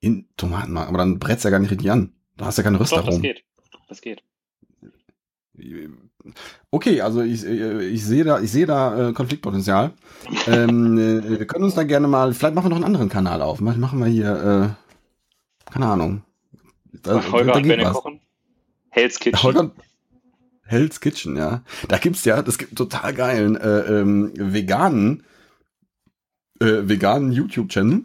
In 0.00 0.28
Tomatenmark, 0.36 0.88
aber 0.88 0.98
dann 0.98 1.18
brät 1.18 1.38
es 1.38 1.44
ja 1.44 1.50
gar 1.50 1.58
nicht 1.58 1.70
richtig 1.70 1.90
an. 1.90 2.12
Da 2.36 2.46
hast 2.46 2.56
du 2.58 2.62
ja 2.62 2.64
keine. 2.64 2.78
Doch, 2.78 2.88
das 2.88 3.20
geht. 3.20 3.44
Das 3.88 4.00
geht. 4.00 4.22
Okay, 6.70 7.00
also 7.00 7.22
ich, 7.22 7.44
äh, 7.44 7.84
ich 7.84 8.04
sehe 8.04 8.24
da, 8.24 8.40
ich 8.40 8.50
sehe 8.50 8.66
da 8.66 9.10
äh, 9.10 9.12
Konfliktpotenzial. 9.12 9.92
ähm, 10.46 10.98
äh, 10.98 11.38
wir 11.38 11.46
können 11.46 11.64
uns 11.64 11.74
da 11.74 11.82
gerne 11.82 12.08
mal, 12.08 12.32
vielleicht 12.32 12.54
machen 12.54 12.66
wir 12.66 12.70
noch 12.70 12.76
einen 12.76 12.84
anderen 12.84 13.08
Kanal 13.08 13.42
auf. 13.42 13.60
Machen 13.60 13.98
wir 13.98 14.06
hier, 14.06 14.76
äh, 15.68 15.70
keine 15.72 15.86
Ahnung. 15.86 16.22
Da, 17.02 17.22
Holger 17.30 17.52
da 17.52 17.58
und 17.58 17.68
Benne 17.68 17.90
kochen. 17.90 18.20
Hell's 18.90 19.18
Kitchen. 19.18 19.42
Holger, 19.42 19.70
Hell's 20.70 21.00
Kitchen, 21.00 21.36
ja. 21.36 21.62
Da 21.88 21.98
gibt's 21.98 22.24
ja, 22.24 22.42
das 22.42 22.58
gibt 22.58 22.76
total 22.76 23.12
geilen 23.12 23.56
äh, 23.56 24.00
ähm, 24.00 24.32
veganen 24.36 25.24
äh, 26.60 26.88
veganen 26.88 27.32
YouTube-Channel 27.32 28.04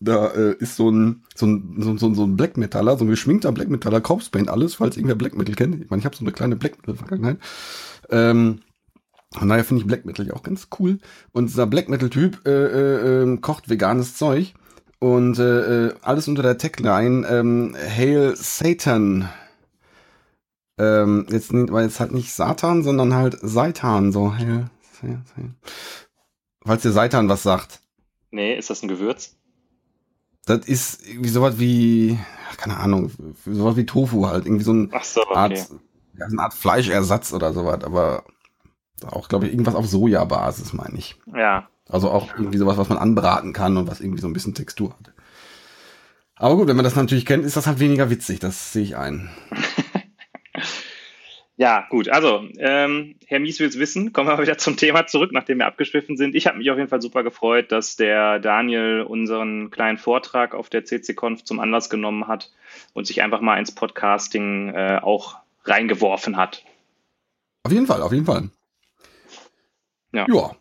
da 0.00 0.28
äh, 0.28 0.56
ist 0.58 0.76
so 0.76 0.90
ein, 0.90 1.22
so 1.34 1.46
ein, 1.46 1.76
so, 1.78 2.14
so, 2.14 2.24
ein 2.24 2.36
Black 2.36 2.56
Metaller, 2.56 2.96
so 2.96 3.04
ein 3.04 3.10
geschminkter 3.10 3.52
Black 3.52 3.68
Metaller, 3.68 4.00
Corpse 4.00 4.30
alles, 4.48 4.76
falls 4.76 4.96
irgendwer 4.96 5.14
Black 5.14 5.36
Metal 5.36 5.54
kennt. 5.54 5.80
Ich 5.80 5.90
meine, 5.90 6.00
ich 6.00 6.06
habe 6.06 6.16
so 6.16 6.24
eine 6.24 6.32
kleine 6.32 6.56
Black 6.56 6.78
Metal-Vergangenheit. 6.78 7.38
Ähm, 8.08 8.60
daher 9.38 9.64
finde 9.64 9.82
ich 9.82 9.86
Black 9.86 10.06
Metal 10.06 10.26
ja 10.26 10.32
auch 10.32 10.42
ganz 10.42 10.68
cool. 10.78 10.98
Und 11.32 11.50
dieser 11.50 11.66
Black 11.66 11.90
Metal-Typ 11.90 12.46
äh, 12.46 12.50
äh, 12.50 13.22
ähm, 13.22 13.42
kocht 13.42 13.68
veganes 13.68 14.16
Zeug. 14.16 14.54
Und 15.00 15.38
äh, 15.38 15.86
äh, 15.86 15.94
alles 16.02 16.28
unter 16.28 16.42
der 16.42 16.58
Tagline 16.58 17.26
ähm, 17.28 17.76
Hail 17.76 18.34
Satan. 18.36 19.28
Ähm, 20.80 21.26
jetzt 21.28 21.52
war 21.52 21.82
jetzt 21.82 22.00
halt 22.00 22.12
nicht 22.12 22.32
Satan, 22.32 22.82
sondern 22.82 23.14
halt 23.14 23.36
Seitan. 23.42 24.12
So, 24.12 24.32
Satan. 24.32 25.56
Falls 26.64 26.82
dir 26.82 26.92
Seitan 26.92 27.28
was 27.28 27.42
sagt. 27.42 27.80
Nee, 28.30 28.56
ist 28.56 28.70
das 28.70 28.82
ein 28.82 28.88
Gewürz? 28.88 29.36
Das 30.46 30.66
ist 30.66 31.06
irgendwie 31.06 31.28
sowas 31.28 31.58
wie, 31.58 32.18
keine 32.56 32.78
Ahnung, 32.78 33.10
sowas 33.44 33.76
wie 33.76 33.84
Tofu 33.84 34.26
halt. 34.26 34.46
Irgendwie 34.46 34.64
so, 34.64 34.72
ein 34.72 34.90
so, 35.02 35.20
okay. 35.20 35.34
Art, 35.34 35.70
ja, 36.18 36.26
eine 36.26 36.40
Art 36.40 36.54
Fleischersatz 36.54 37.34
oder 37.34 37.52
sowas, 37.52 37.84
aber 37.84 38.24
auch, 39.06 39.28
glaube 39.28 39.46
ich, 39.46 39.52
irgendwas 39.52 39.74
auf 39.74 39.86
Sojabasis, 39.86 40.72
meine 40.72 40.96
ich. 40.96 41.16
Ja. 41.26 41.68
Also 41.88 42.10
auch 42.10 42.28
irgendwie 42.36 42.58
sowas, 42.58 42.78
was 42.78 42.88
man 42.88 42.98
anbraten 42.98 43.52
kann 43.52 43.76
und 43.76 43.86
was 43.86 44.00
irgendwie 44.00 44.20
so 44.20 44.28
ein 44.28 44.32
bisschen 44.32 44.54
Textur 44.54 44.90
hat. 44.90 45.12
Aber 46.36 46.56
gut, 46.56 46.68
wenn 46.68 46.76
man 46.76 46.84
das 46.84 46.96
natürlich 46.96 47.26
kennt, 47.26 47.44
ist 47.44 47.58
das 47.58 47.66
halt 47.66 47.80
weniger 47.80 48.08
witzig, 48.08 48.38
das 48.38 48.72
sehe 48.72 48.82
ich 48.82 48.96
ein. 48.96 49.28
Ja, 51.60 51.86
gut. 51.90 52.08
Also, 52.08 52.48
ähm, 52.56 53.16
Herr 53.26 53.38
Mies 53.38 53.60
will 53.60 53.68
es 53.68 53.78
wissen. 53.78 54.14
Kommen 54.14 54.30
wir 54.30 54.36
mal 54.36 54.42
wieder 54.42 54.56
zum 54.56 54.78
Thema 54.78 55.06
zurück, 55.06 55.30
nachdem 55.30 55.58
wir 55.58 55.66
abgeschwiffen 55.66 56.16
sind. 56.16 56.34
Ich 56.34 56.46
habe 56.46 56.56
mich 56.56 56.70
auf 56.70 56.78
jeden 56.78 56.88
Fall 56.88 57.02
super 57.02 57.22
gefreut, 57.22 57.70
dass 57.70 57.96
der 57.96 58.38
Daniel 58.38 59.02
unseren 59.02 59.70
kleinen 59.70 59.98
Vortrag 59.98 60.54
auf 60.54 60.70
der 60.70 60.86
CC-Conf 60.86 61.44
zum 61.44 61.60
Anlass 61.60 61.90
genommen 61.90 62.28
hat 62.28 62.50
und 62.94 63.06
sich 63.06 63.22
einfach 63.22 63.42
mal 63.42 63.58
ins 63.58 63.74
Podcasting 63.74 64.70
äh, 64.70 65.00
auch 65.02 65.36
reingeworfen 65.64 66.38
hat. 66.38 66.64
Auf 67.64 67.72
jeden 67.72 67.86
Fall, 67.86 68.00
auf 68.00 68.14
jeden 68.14 68.24
Fall. 68.24 68.48
Ja. 70.14 70.26
ja. 70.32 70.56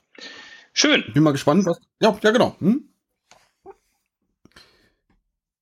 Schön. 0.74 1.06
Bin 1.14 1.24
mal 1.24 1.32
gespannt, 1.32 1.66
was. 1.66 1.80
Ja, 2.02 2.20
ja, 2.22 2.32
genau. 2.32 2.58
Hm? 2.60 2.90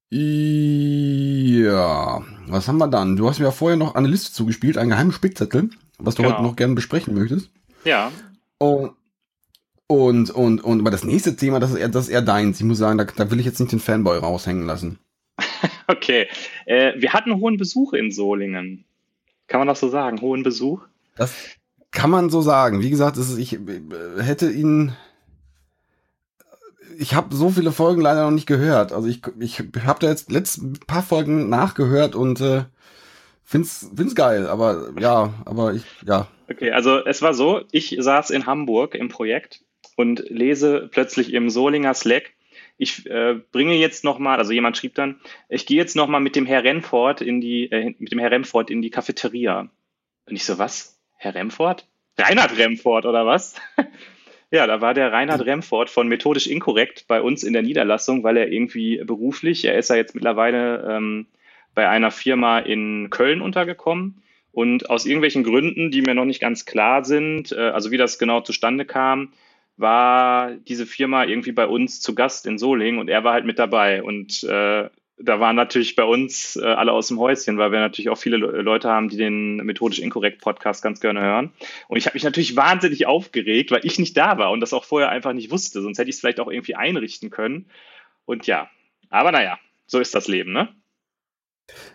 Ja, 0.10 2.24
was 2.50 2.68
haben 2.68 2.78
wir 2.78 2.88
dann? 2.88 3.16
Du 3.16 3.28
hast 3.28 3.40
mir 3.40 3.46
ja 3.46 3.52
vorher 3.52 3.78
noch 3.78 3.96
eine 3.96 4.08
Liste 4.08 4.34
zugespielt, 4.34 4.78
einen 4.78 4.90
geheimen 4.90 5.12
Spickzettel, 5.12 5.70
was 6.00 6.16
du 6.16 6.24
genau. 6.24 6.36
heute 6.36 6.44
noch 6.44 6.56
gerne 6.56 6.76
besprechen 6.76 7.14
möchtest. 7.14 7.50
Ja. 7.84 8.12
Und, 8.58 8.94
und, 9.88 10.32
und, 10.32 10.64
und 10.64 10.80
aber 10.80 10.92
das 10.92 11.04
nächste 11.04 11.36
Thema, 11.36 11.60
das 11.60 11.72
ist 11.72 11.78
eher, 11.78 11.90
das 11.90 12.06
ist 12.06 12.12
eher 12.12 12.22
deins. 12.22 12.60
Ich 12.60 12.66
muss 12.66 12.78
sagen, 12.78 12.98
da, 12.98 13.06
da 13.06 13.32
will 13.32 13.40
ich 13.40 13.46
jetzt 13.46 13.60
nicht 13.60 13.72
den 13.72 13.80
Fanboy 13.80 14.18
raushängen 14.18 14.66
lassen. 14.66 15.00
okay. 15.88 16.28
Äh, 16.66 16.94
wir 16.98 17.14
hatten 17.14 17.36
hohen 17.36 17.58
Besuch 17.58 17.94
in 17.94 18.12
Solingen. 18.12 18.86
Kann 19.48 19.60
man 19.60 19.68
das 19.68 19.80
so 19.80 19.90
sagen? 19.90 20.22
Hohen 20.22 20.44
Besuch? 20.44 20.82
Das 21.16 21.34
kann 21.92 22.10
man 22.10 22.30
so 22.30 22.42
sagen. 22.42 22.82
Wie 22.82 22.90
gesagt, 22.90 23.18
ist, 23.18 23.38
ich 23.38 23.58
hätte 24.20 24.52
ihn 24.52 24.94
ich 27.00 27.14
habe 27.14 27.36
so 27.36 27.50
viele 27.50 27.72
Folgen 27.72 28.02
leider 28.02 28.24
noch 28.24 28.32
nicht 28.32 28.48
gehört. 28.48 28.92
Also 28.92 29.08
ich, 29.08 29.22
ich 29.40 29.60
habe 29.86 30.00
da 30.00 30.08
jetzt 30.08 30.32
letzte 30.32 30.74
paar 30.88 31.04
Folgen 31.04 31.50
nachgehört 31.50 32.16
und 32.16 32.42
äh, 32.42 32.64
find's, 33.44 33.90
find's 33.96 34.16
geil. 34.16 34.48
Aber 34.48 34.90
ja, 35.00 35.34
aber 35.46 35.74
ich, 35.74 35.84
ja. 36.06 36.28
Okay, 36.50 36.72
also 36.72 37.04
es 37.06 37.22
war 37.22 37.34
so, 37.34 37.62
ich 37.72 37.96
saß 38.00 38.30
in 38.32 38.46
Hamburg 38.46 38.96
im 38.96 39.10
Projekt 39.10 39.62
und 39.96 40.24
lese 40.30 40.90
plötzlich 40.92 41.34
im 41.34 41.50
Solinger 41.50 41.94
Slack, 41.94 42.34
ich 42.78 43.08
äh, 43.08 43.40
bringe 43.52 43.74
jetzt 43.76 44.04
nochmal, 44.04 44.38
also 44.38 44.52
jemand 44.52 44.78
schrieb 44.78 44.94
dann, 44.96 45.20
ich 45.50 45.66
gehe 45.66 45.78
jetzt 45.78 45.96
nochmal 45.96 46.22
mit 46.22 46.36
dem 46.36 46.46
Herr 46.46 46.64
Remford 46.64 47.22
in 47.22 47.42
die, 47.42 47.72
äh, 47.72 47.96
mit 47.98 48.12
dem 48.12 48.20
Herr 48.20 48.32
Remford 48.32 48.70
in 48.70 48.82
die 48.82 48.92
Cafeteria. 48.92 49.70
Und 50.28 50.36
ich 50.36 50.46
so, 50.46 50.60
was? 50.60 51.00
Herr 51.16 51.34
Remford? 51.34 51.88
Reinhard 52.20 52.58
Remford 52.58 53.06
oder 53.06 53.26
was? 53.26 53.56
Ja, 54.50 54.66
da 54.66 54.80
war 54.80 54.94
der 54.94 55.12
Reinhard 55.12 55.46
Remford 55.46 55.90
von 55.90 56.08
Methodisch 56.08 56.48
Inkorrekt 56.48 57.06
bei 57.08 57.22
uns 57.22 57.44
in 57.44 57.52
der 57.54 57.64
Niederlassung, 57.64 58.24
weil 58.24 58.38
er 58.38 58.50
irgendwie 58.50 59.04
beruflich, 59.04 59.66
er 59.66 59.78
ist 59.78 59.90
ja 59.90 59.98
jetzt 59.98 60.16
mittlerweile 60.16 60.88
ähm, 60.90 61.28
bei 61.76 61.90
einer 61.90 62.12
Firma 62.12 62.60
in 62.60 63.10
Köln 63.10 63.42
untergekommen. 63.42 64.24
Und 64.54 64.90
aus 64.90 65.06
irgendwelchen 65.06 65.44
Gründen, 65.44 65.92
die 65.92 66.02
mir 66.02 66.16
noch 66.16 66.26
nicht 66.26 66.40
ganz 66.40 66.66
klar 66.66 67.04
sind, 67.06 67.52
äh, 67.52 67.70
also 67.70 67.92
wie 67.92 67.98
das 67.98 68.18
genau 68.18 68.42
zustande 68.42 68.86
kam, 68.86 69.34
war 69.76 70.56
diese 70.56 70.88
Firma 70.88 71.26
irgendwie 71.26 71.52
bei 71.52 71.68
uns 71.68 72.02
zu 72.02 72.16
Gast 72.16 72.48
in 72.48 72.58
Solingen 72.58 73.00
und 73.00 73.10
er 73.10 73.24
war 73.24 73.34
halt 73.34 73.46
mit 73.46 73.60
dabei. 73.60 74.02
Und 74.02 74.44
äh, 74.46 74.90
da 75.20 75.40
waren 75.40 75.56
natürlich 75.56 75.96
bei 75.96 76.04
uns 76.04 76.56
äh, 76.56 76.66
alle 76.66 76.92
aus 76.92 77.08
dem 77.08 77.20
Häuschen, 77.20 77.58
weil 77.58 77.72
wir 77.72 77.80
natürlich 77.80 78.10
auch 78.10 78.18
viele 78.18 78.38
Le 78.38 78.62
Leute 78.62 78.90
haben, 78.90 79.10
die 79.10 79.18
den 79.18 79.58
methodisch 79.58 80.00
inkorrekt 80.00 80.42
Podcast 80.42 80.84
ganz 80.84 81.00
gerne 81.00 81.22
hören. 81.22 81.52
Und 81.88 81.98
ich 81.98 82.06
habe 82.06 82.16
mich 82.16 82.24
natürlich 82.24 82.56
wahnsinnig 82.56 83.08
aufgeregt, 83.08 83.72
weil 83.72 83.84
ich 83.84 83.98
nicht 83.98 84.16
da 84.16 84.38
war 84.38 84.52
und 84.52 84.60
das 84.60 84.74
auch 84.74 84.84
vorher 84.84 85.10
einfach 85.10 85.34
nicht 85.34 85.52
wusste. 85.52 85.82
Sonst 85.82 85.98
hätte 85.98 86.10
ich 86.10 86.16
es 86.16 86.20
vielleicht 86.20 86.40
auch 86.40 86.50
irgendwie 86.50 86.76
einrichten 86.76 87.32
können. 87.32 87.66
Und 88.26 88.46
ja, 88.46 88.70
aber 89.10 89.32
naja, 89.32 89.58
so 89.88 90.00
ist 90.00 90.14
das 90.14 90.28
Leben, 90.28 90.54
ne? 90.54 90.70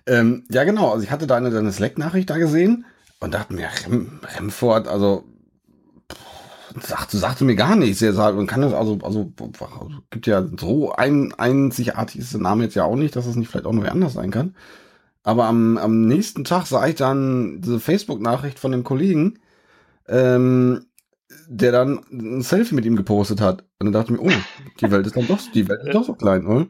Ähm, 0.07 0.45
ja, 0.51 0.65
genau. 0.65 0.91
Also 0.91 1.05
ich 1.05 1.11
hatte 1.11 1.27
deine, 1.27 1.51
deine 1.51 1.73
Slack-Nachricht 1.73 2.29
da 2.29 2.39
gesehen 2.39 2.85
und 3.21 3.35
dachte 3.35 3.55
mir, 3.55 3.69
Rem, 3.87 4.21
Remford, 4.37 4.89
also 4.89 5.25
sagte, 6.81 7.19
sagte 7.19 7.45
mir 7.45 7.57
gar 7.57 7.77
nichts. 7.77 8.03
Er 8.03 8.13
sagt, 8.13 8.37
man 8.37 8.47
kann 8.47 8.63
das 8.63 8.73
also, 8.73 8.99
also, 9.03 9.33
also 9.39 9.91
gibt 10.11 10.27
ja 10.27 10.47
so 10.59 10.93
ein 10.93 11.35
einzigartiges 11.35 12.35
Name 12.35 12.65
jetzt 12.65 12.75
ja 12.75 12.85
auch 12.85 12.97
nicht, 12.97 13.17
dass 13.17 13.27
es 13.27 13.37
nicht 13.37 13.49
vielleicht 13.49 13.67
auch 13.67 13.73
noch 13.73 13.83
wer 13.83 13.93
anders 13.93 14.15
sein 14.15 14.31
kann. 14.31 14.55
Aber 15.23 15.45
am, 15.45 15.79
am 15.79 16.07
nächsten 16.07 16.45
Tag 16.45 16.67
sah 16.67 16.87
ich 16.87 16.97
dann 16.97 17.61
diese 17.61 17.81
Facebook-Nachricht 17.81 18.59
von 18.59 18.73
dem 18.73 18.85
Kollegen, 18.85 19.39
ähm, 20.09 20.87
der 21.49 21.73
dann 21.73 22.05
ein 22.11 22.43
Selfie 22.43 22.75
mit 22.75 22.85
ihm 22.85 22.97
gepostet 22.97 23.41
hat. 23.41 23.63
Und 23.79 23.87
dann 23.87 23.93
dachte 23.93 24.13
ich 24.13 24.21
mir, 24.21 24.27
oh, 24.27 24.41
die 24.81 24.91
Welt 24.91 25.07
ist 25.07 25.17
dann 25.17 25.27
doch, 25.27 25.39
die 25.55 25.69
Welt 25.69 25.83
ist 25.85 25.95
doch 25.95 26.05
so 26.05 26.15
klein, 26.15 26.47
oder? 26.47 26.67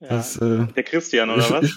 Ja, 0.00 0.08
das, 0.08 0.36
äh, 0.36 0.66
der 0.74 0.82
Christian, 0.82 1.30
oder 1.30 1.48
was? 1.50 1.76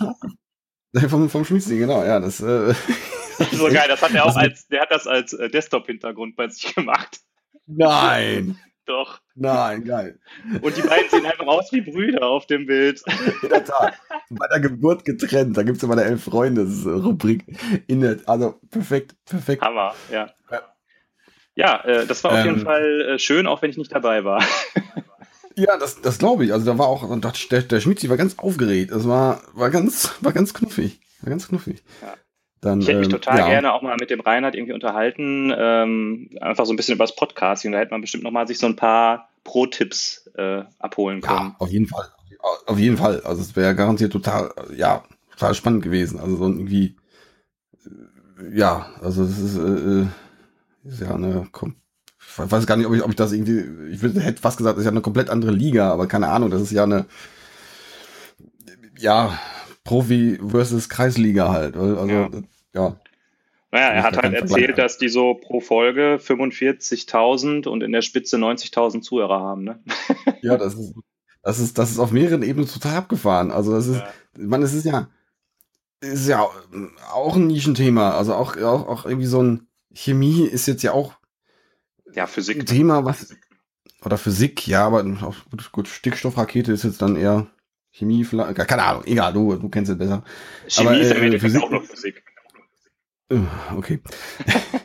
Ja, 0.93 1.09
vom, 1.09 1.29
vom 1.29 1.45
Schmiedzi, 1.45 1.77
genau, 1.77 2.03
ja, 2.03 2.19
das, 2.19 2.41
äh, 2.41 2.73
so 3.51 3.65
geil, 3.65 3.85
das 3.87 4.01
hat 4.01 4.13
er 4.13 4.25
auch 4.25 4.35
als, 4.35 4.67
der 4.67 4.81
hat 4.81 4.91
das 4.91 5.07
als 5.07 5.33
äh, 5.33 5.49
Desktop-Hintergrund 5.49 6.35
bei 6.35 6.49
sich 6.49 6.73
gemacht. 6.75 7.21
Nein. 7.67 8.57
Doch. 8.85 9.19
Nein, 9.35 9.83
geil. 9.83 10.17
Und 10.61 10.77
die 10.77 10.81
beiden 10.81 11.09
sehen 11.09 11.25
einfach 11.25 11.45
aus 11.45 11.71
wie 11.73 11.81
Brüder 11.81 12.25
auf 12.25 12.47
dem 12.47 12.65
Bild. 12.65 13.03
In 13.43 13.49
der 13.49 13.65
Tat. 13.65 13.95
Bei 14.29 14.47
der 14.47 14.61
Geburt 14.61 15.03
getrennt. 15.03 15.57
Da 15.57 15.63
gibt 15.63 15.77
es 15.77 15.83
immer 15.83 15.93
eine 15.93 16.05
Elf 16.05 16.23
Freunde-Rubrik. 16.23 17.43
Also 18.25 18.61
perfekt, 18.69 19.15
perfekt. 19.25 19.61
Hammer, 19.61 19.93
ja. 20.09 20.31
Ja, 21.57 21.83
äh, 21.85 22.05
das 22.05 22.23
war 22.23 22.31
auf 22.31 22.37
ähm, 22.37 22.45
jeden 22.45 22.59
Fall 22.61 23.01
äh, 23.01 23.19
schön, 23.19 23.47
auch 23.47 23.63
wenn 23.63 23.71
ich 23.71 23.77
nicht 23.77 23.91
dabei 23.91 24.23
war. 24.23 24.43
ja, 25.55 25.75
das, 25.77 25.99
das 26.01 26.19
glaube 26.19 26.45
ich. 26.45 26.53
Also 26.53 26.67
da 26.67 26.77
war 26.77 26.87
auch, 26.87 27.03
der, 27.19 27.61
der 27.63 27.79
Schmitzi 27.81 28.09
war 28.09 28.15
ganz 28.15 28.37
aufgeregt. 28.37 28.91
Das 28.91 29.07
war, 29.07 29.41
war 29.53 29.71
ganz, 29.71 30.13
war 30.21 30.33
ganz 30.33 30.53
knuffig. 30.53 31.01
War 31.21 31.31
ganz 31.31 31.47
knuffig. 31.47 31.83
Ja. 32.01 32.13
Dann, 32.61 32.81
ich 32.81 32.87
hätte 32.87 32.99
mich 32.99 33.07
ähm, 33.07 33.11
total 33.11 33.39
ja. 33.39 33.47
gerne 33.47 33.73
auch 33.73 33.81
mal 33.81 33.97
mit 33.99 34.09
dem 34.09 34.19
Reinhard 34.19 34.55
irgendwie 34.55 34.73
unterhalten, 34.73 35.53
ähm, 35.55 36.29
einfach 36.41 36.65
so 36.65 36.73
ein 36.73 36.75
bisschen 36.75 36.95
über 36.95 37.03
das 37.03 37.15
Podcasting. 37.15 37.71
Da 37.71 37.79
hätte 37.79 37.91
man 37.91 38.01
bestimmt 38.01 38.23
noch 38.23 38.31
mal 38.31 38.47
sich 38.47 38.57
so 38.57 38.65
ein 38.65 38.75
paar 38.75 39.29
Pro-Tipps 39.43 40.29
äh, 40.35 40.63
abholen 40.79 41.21
können. 41.21 41.49
Ja, 41.49 41.55
auf 41.59 41.69
jeden 41.69 41.87
Fall. 41.87 42.07
Auf 42.65 42.79
jeden 42.79 42.97
Fall. 42.97 43.21
Also 43.21 43.41
es 43.41 43.55
wäre 43.55 43.75
garantiert 43.75 44.11
total, 44.11 44.51
ja, 44.75 45.03
total 45.31 45.53
spannend 45.53 45.83
gewesen. 45.83 46.19
Also 46.19 46.35
so 46.37 46.45
irgendwie, 46.45 46.95
äh, 47.85 48.57
ja, 48.57 48.87
also 49.01 49.23
es 49.23 49.37
ist, 49.37 49.57
äh, 49.57 50.01
äh 50.01 50.07
ist 50.83 51.01
ja 51.01 51.13
eine, 51.13 51.47
ich 52.19 52.51
weiß 52.51 52.65
gar 52.65 52.77
nicht, 52.77 52.87
ob 52.87 52.93
ich, 52.93 53.03
ob 53.03 53.09
ich 53.09 53.15
das 53.15 53.33
irgendwie, 53.33 53.91
ich 53.91 54.01
hätte 54.01 54.41
fast 54.41 54.57
gesagt, 54.57 54.77
das 54.77 54.81
ist 54.81 54.85
ja 54.85 54.91
eine 54.91 55.01
komplett 55.01 55.29
andere 55.29 55.51
Liga, 55.51 55.91
aber 55.91 56.07
keine 56.07 56.29
Ahnung, 56.29 56.49
das 56.49 56.61
ist 56.61 56.71
ja 56.71 56.83
eine, 56.83 57.05
ja, 58.97 59.37
Profi 59.87 60.37
versus 60.45 60.89
Kreisliga 60.89 61.49
halt. 61.49 61.77
Also, 61.77 62.05
ja. 62.05 62.29
ja. 62.73 62.99
Naja, 63.71 63.87
er 63.87 64.03
hat 64.03 64.17
halt 64.17 64.33
erzählt, 64.33 64.77
dass 64.77 64.97
die 64.97 65.07
so 65.07 65.33
pro 65.33 65.61
Folge 65.61 66.19
45.000 66.21 67.67
und 67.67 67.83
in 67.83 67.93
der 67.93 68.01
Spitze 68.01 68.35
90.000 68.35 69.01
Zuhörer 69.01 69.39
haben, 69.39 69.63
ne? 69.63 69.83
ja, 70.41 70.57
das 70.57 70.75
ist, 70.75 70.93
das 71.41 71.59
ist, 71.59 71.77
das 71.77 71.91
ist 71.91 71.99
auf 71.99 72.11
mehreren 72.11 72.43
Ebenen 72.43 72.67
total 72.67 72.97
abgefahren. 72.97 73.51
Also, 73.51 73.71
das 73.71 73.87
ist, 73.87 73.99
ja. 73.99 74.13
man, 74.37 74.61
es 74.61 74.73
ist 74.73 74.85
ja, 74.85 75.09
ist 76.01 76.27
ja 76.27 76.45
auch 77.13 77.35
ein 77.37 77.47
Nischenthema. 77.47 78.11
Also 78.11 78.35
auch, 78.35 78.57
auch, 78.57 78.87
auch 78.87 79.05
irgendwie 79.05 79.25
so 79.25 79.41
ein 79.41 79.67
Chemie 79.93 80.43
ist 80.43 80.67
jetzt 80.67 80.83
ja 80.83 80.91
auch 80.91 81.13
ja, 82.13 82.27
Physik. 82.27 82.59
ein 82.59 82.65
Thema, 82.65 83.05
was, 83.05 83.33
oder 84.03 84.17
Physik, 84.17 84.67
ja, 84.67 84.85
aber 84.85 85.03
gut, 85.71 85.87
Stickstoffrakete 85.87 86.73
ist 86.73 86.83
jetzt 86.83 87.01
dann 87.01 87.15
eher 87.15 87.47
Chemie 87.97 88.23
vielleicht, 88.23 88.55
keine 88.67 88.83
Ahnung, 88.83 89.03
egal, 89.05 89.33
du, 89.33 89.55
du 89.55 89.69
kennst 89.69 89.89
es 89.89 89.97
besser. 89.97 90.23
Chemie 90.67 90.89
aber, 90.89 90.99
ist 90.99 91.11
im 91.11 91.33
äh, 91.33 91.39
Physik 91.39 91.63
auch 91.63 91.71
noch 91.71 91.83
Physik. 91.83 92.23
Äh, 93.29 93.39
okay. 93.75 94.01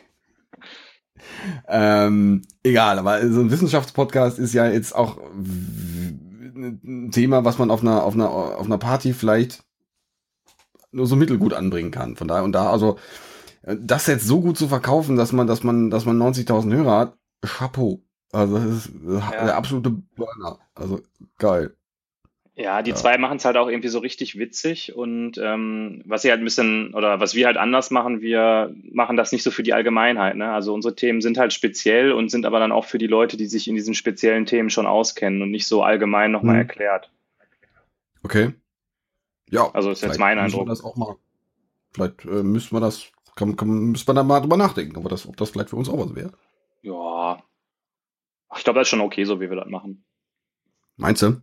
ähm, 1.67 2.41
egal, 2.63 2.97
aber 2.97 3.21
so 3.29 3.41
ein 3.41 3.51
Wissenschaftspodcast 3.51 4.39
ist 4.39 4.53
ja 4.53 4.67
jetzt 4.67 4.95
auch 4.95 5.19
ein 5.35 7.11
Thema, 7.11 7.45
was 7.45 7.59
man 7.59 7.69
auf 7.69 7.81
einer, 7.81 8.03
auf 8.03 8.15
einer, 8.15 8.31
auf 8.31 8.65
einer 8.65 8.79
Party 8.79 9.13
vielleicht 9.13 9.63
nur 10.91 11.05
so 11.05 11.15
mittelgut 11.15 11.53
anbringen 11.53 11.91
kann. 11.91 12.15
Von 12.15 12.27
daher 12.27 12.43
und 12.43 12.53
da, 12.53 12.71
also 12.71 12.97
das 13.61 14.07
jetzt 14.07 14.25
so 14.25 14.41
gut 14.41 14.57
zu 14.57 14.67
verkaufen, 14.67 15.17
dass 15.17 15.31
man, 15.31 15.45
dass 15.45 15.63
man, 15.63 15.91
dass 15.91 16.05
man 16.05 16.19
90.000 16.19 16.73
Hörer 16.73 16.97
hat, 16.97 17.17
Chapeau. 17.41 18.01
Also 18.31 18.57
das 18.57 18.87
ist 18.87 18.91
ja. 19.05 19.45
der 19.45 19.55
absolute 19.55 19.91
Burner. 19.91 20.57
Also 20.73 21.01
geil. 21.37 21.75
Ja, 22.55 22.83
die 22.83 22.91
ja. 22.91 22.95
zwei 22.95 23.17
machen 23.17 23.37
es 23.37 23.45
halt 23.45 23.57
auch 23.57 23.67
irgendwie 23.67 23.87
so 23.87 23.97
richtig 23.97 24.37
witzig 24.37 24.95
und 24.95 25.39
ähm, 25.39 26.03
was 26.05 26.21
sie 26.21 26.29
halt 26.29 26.39
ein 26.39 26.43
bisschen 26.43 26.93
oder 26.93 27.19
was 27.19 27.33
wir 27.33 27.47
halt 27.47 27.57
anders 27.57 27.89
machen, 27.89 28.21
wir 28.21 28.75
machen 28.91 29.17
das 29.17 29.31
nicht 29.31 29.41
so 29.41 29.49
für 29.49 29.63
die 29.63 29.73
Allgemeinheit. 29.73 30.35
Ne? 30.35 30.51
Also 30.51 30.71
unsere 30.71 30.95
Themen 30.95 31.21
sind 31.21 31.39
halt 31.39 31.51
speziell 31.51 32.11
und 32.11 32.29
sind 32.29 32.45
aber 32.45 32.59
dann 32.59 32.71
auch 32.71 32.85
für 32.85 32.99
die 32.99 33.07
Leute, 33.07 33.37
die 33.37 33.47
sich 33.47 33.67
in 33.67 33.73
diesen 33.73 33.95
speziellen 33.95 34.45
Themen 34.45 34.69
schon 34.69 34.85
auskennen 34.85 35.41
und 35.41 35.49
nicht 35.49 35.67
so 35.67 35.81
allgemein 35.81 36.31
nochmal 36.31 36.55
hm. 36.55 36.61
erklärt. 36.61 37.11
Okay. 38.21 38.53
Ja. 39.49 39.71
Also 39.73 39.89
ist 39.89 40.03
jetzt 40.03 40.19
mein 40.19 40.37
Eindruck. 40.37 40.67
Das 40.67 40.83
auch 40.83 40.95
mal, 40.95 41.15
vielleicht 41.91 42.23
äh, 42.25 42.43
müssen 42.43 42.75
wir 42.75 42.81
das, 42.81 43.11
kann, 43.35 43.55
kann, 43.55 43.91
müssen 43.91 44.07
wir 44.07 44.13
da 44.13 44.23
mal 44.23 44.41
drüber 44.41 44.57
nachdenken, 44.57 44.95
ob 44.97 45.09
das, 45.09 45.27
ob 45.27 45.37
das 45.37 45.49
vielleicht 45.49 45.71
für 45.71 45.75
uns 45.75 45.89
auch 45.89 45.97
was 45.97 46.15
wäre. 46.15 46.33
Ja. 46.83 47.41
Ich 48.55 48.63
glaube, 48.63 48.77
das 48.77 48.85
ist 48.85 48.89
schon 48.89 49.01
okay, 49.01 49.23
so 49.23 49.41
wie 49.41 49.49
wir 49.49 49.57
das 49.57 49.69
machen. 49.69 50.05
Meinst 50.97 51.21
du? 51.21 51.41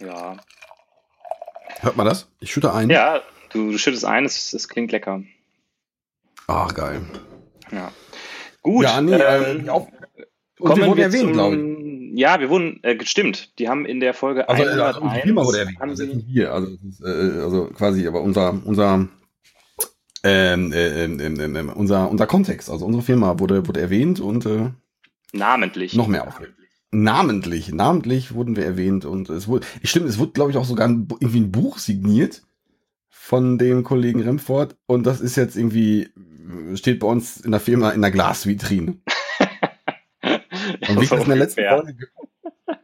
Ja. 0.00 0.36
Hört 1.80 1.96
man 1.96 2.06
das? 2.06 2.28
Ich 2.40 2.52
schütte 2.52 2.72
ein. 2.72 2.90
Ja, 2.90 3.22
du, 3.50 3.72
du 3.72 3.78
schüttest 3.78 4.04
ein, 4.04 4.24
es, 4.24 4.52
es 4.52 4.68
klingt 4.68 4.92
lecker. 4.92 5.22
Ach, 6.46 6.74
geil. 6.74 7.02
Ja. 7.70 7.92
Gut. 8.62 8.84
Ja, 8.84 9.00
nee, 9.00 9.14
ähm, 9.14 9.66
äh, 9.66 9.70
auf, 9.70 9.88
und 10.58 10.76
wir 10.76 10.86
wurden 10.86 11.00
erwähnt, 11.00 11.32
glaube 11.32 11.56
ich. 11.56 12.18
Ja, 12.18 12.40
wir 12.40 12.50
wurden, 12.50 12.82
äh, 12.82 13.04
stimmt, 13.04 13.58
die 13.58 13.68
haben 13.68 13.86
in 13.86 14.00
der 14.00 14.12
Folge 14.12 14.48
also, 14.48 14.62
101... 14.62 14.96
Also 14.96 15.08
die 15.08 15.20
Firma 15.20 15.44
wurde 15.44 15.58
erwähnt, 15.60 15.80
also 15.80 16.04
hier, 16.04 16.52
also, 16.52 16.68
äh, 17.04 17.40
also 17.40 17.66
quasi, 17.66 18.08
aber 18.08 18.22
unser, 18.22 18.60
unser, 18.64 19.08
ähm, 20.24 20.72
äh, 20.72 21.04
ähm, 21.04 21.20
ähm, 21.20 21.56
ähm, 21.56 21.68
unser, 21.68 22.10
unser 22.10 22.26
Kontext, 22.26 22.70
also 22.70 22.86
unsere 22.86 23.04
Firma 23.04 23.38
wurde, 23.38 23.68
wurde 23.68 23.80
erwähnt 23.80 24.18
und 24.18 24.46
äh, 24.46 24.70
namentlich. 25.32 25.94
Noch 25.94 26.08
mehr 26.08 26.26
aufgeregt 26.26 26.58
namentlich, 26.90 27.72
namentlich 27.72 28.34
wurden 28.34 28.56
wir 28.56 28.64
erwähnt 28.64 29.04
und 29.04 29.28
es 29.28 29.48
wurde, 29.48 29.66
stimmt, 29.82 30.08
es 30.08 30.18
wurde, 30.18 30.32
glaube 30.32 30.50
ich, 30.50 30.56
auch 30.56 30.64
sogar 30.64 30.88
ein, 30.88 31.08
irgendwie 31.20 31.40
ein 31.40 31.52
Buch 31.52 31.78
signiert 31.78 32.42
von 33.10 33.58
dem 33.58 33.84
Kollegen 33.84 34.22
Remford 34.22 34.76
und 34.86 35.06
das 35.06 35.20
ist 35.20 35.36
jetzt 35.36 35.56
irgendwie, 35.56 36.08
steht 36.74 37.00
bei 37.00 37.06
uns 37.06 37.38
in 37.38 37.50
der 37.50 37.60
Firma 37.60 37.90
in 37.90 38.00
der 38.00 38.10
Glasvitrine. 38.10 38.96
und 40.88 41.00
wie 41.00 41.04
ich 41.04 41.10
das 41.10 41.22
in 41.22 41.28
der 41.28 41.36
letzten 41.36 41.64
Folge, 41.68 42.08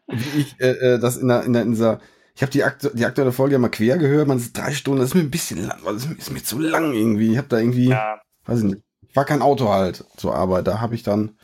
wie 0.08 0.40
ich 0.40 0.60
äh, 0.60 0.94
äh, 0.94 0.98
das 0.98 1.16
in 1.16 1.28
der, 1.28 1.44
in 1.44 1.52
der, 1.54 1.62
in 1.62 1.70
dieser, 1.70 2.00
ich 2.34 2.42
habe 2.42 2.52
die, 2.52 2.64
aktu 2.64 2.90
die 2.92 3.06
aktuelle 3.06 3.32
Folge 3.32 3.54
ja 3.54 3.58
mal 3.58 3.68
quer 3.68 3.96
gehört, 3.96 4.28
man 4.28 4.38
ist 4.38 4.56
drei 4.56 4.72
Stunden, 4.72 5.00
das 5.00 5.10
ist 5.10 5.14
mir 5.14 5.22
ein 5.22 5.30
bisschen 5.30 5.66
lang, 5.66 5.78
das 5.84 6.04
ist 6.04 6.30
mir 6.30 6.42
zu 6.42 6.58
lang 6.58 6.92
irgendwie. 6.92 7.32
Ich 7.32 7.38
habe 7.38 7.48
da 7.48 7.58
irgendwie, 7.58 7.88
ja. 7.88 8.20
weiß 8.44 8.58
ich 8.58 8.64
nicht, 8.64 8.82
ich 9.08 9.16
war 9.16 9.24
kein 9.24 9.42
Auto 9.42 9.68
halt 9.68 10.04
zur 10.16 10.34
Arbeit, 10.34 10.66
da 10.66 10.80
habe 10.80 10.94
ich 10.94 11.02
dann 11.02 11.38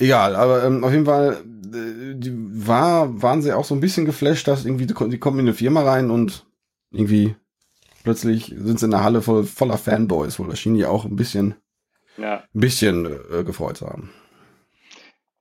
Egal, 0.00 0.34
aber 0.34 0.64
ähm, 0.64 0.82
auf 0.82 0.92
jeden 0.92 1.04
Fall 1.04 1.44
äh, 1.74 2.14
die 2.14 2.32
war, 2.34 3.22
waren 3.22 3.42
sie 3.42 3.52
auch 3.52 3.64
so 3.64 3.74
ein 3.74 3.80
bisschen 3.80 4.06
geflasht, 4.06 4.48
dass 4.48 4.64
irgendwie 4.64 4.86
die, 4.86 4.94
die 4.94 5.18
kommen 5.18 5.38
in 5.38 5.46
eine 5.46 5.54
Firma 5.54 5.82
rein 5.82 6.10
und 6.10 6.46
irgendwie 6.90 7.36
plötzlich 8.02 8.46
sind 8.56 8.80
sie 8.80 8.86
in 8.86 8.94
einer 8.94 9.04
Halle 9.04 9.22
voll, 9.22 9.44
voller 9.44 9.78
Fanboys, 9.78 10.38
wo 10.38 10.44
das 10.44 10.58
schien 10.58 10.74
die 10.74 10.86
auch 10.86 11.04
ein 11.04 11.16
bisschen, 11.16 11.54
ja. 12.16 12.44
ein 12.54 12.60
bisschen 12.60 13.06
äh, 13.06 13.44
gefreut 13.44 13.76
zu 13.76 13.86
haben. 13.86 14.10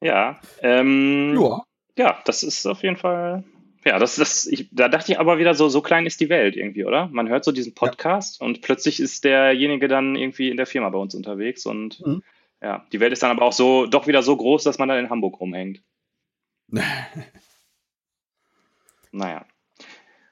Ja, 0.02 0.40
ähm, 0.62 1.38
ja, 1.40 1.64
ja, 1.98 2.20
das 2.26 2.44
ist 2.44 2.66
auf 2.66 2.84
jeden 2.84 2.98
Fall, 2.98 3.44
ja, 3.86 3.98
das, 3.98 4.16
das, 4.16 4.46
ich, 4.46 4.70
da 4.72 4.88
dachte 4.88 5.12
ich 5.12 5.20
aber 5.20 5.40
wieder 5.40 5.56
so, 5.56 5.68
so 5.68 5.82
klein 5.82 6.06
ist 6.06 6.22
die 6.22 6.30
Welt 6.30 6.56
irgendwie, 6.56 6.86
oder? 6.86 7.08
Man 7.12 7.28
hört 7.28 7.44
so 7.44 7.52
diesen 7.52 7.74
Podcast 7.76 8.40
ja. 8.40 8.46
und 8.46 8.62
plötzlich 8.62 9.00
ist 9.00 9.24
derjenige 9.24 9.88
dann 9.88 10.16
irgendwie 10.16 10.50
in 10.50 10.58
der 10.58 10.66
Firma 10.66 10.90
bei 10.90 11.00
uns 11.00 11.16
unterwegs 11.16 11.66
und 11.66 12.06
mhm. 12.06 12.24
Ja, 12.62 12.86
die 12.92 13.00
Welt 13.00 13.14
ist 13.14 13.24
dann 13.24 13.32
aber 13.32 13.44
auch 13.44 13.54
so, 13.54 13.86
doch 13.86 14.08
wieder 14.08 14.22
so 14.22 14.36
groß, 14.36 14.64
dass 14.64 14.80
man 14.80 14.90
dann 14.90 15.00
in 15.00 15.10
Hamburg 15.10 15.40
rumhängt. 15.40 15.82
naja. 19.12 19.46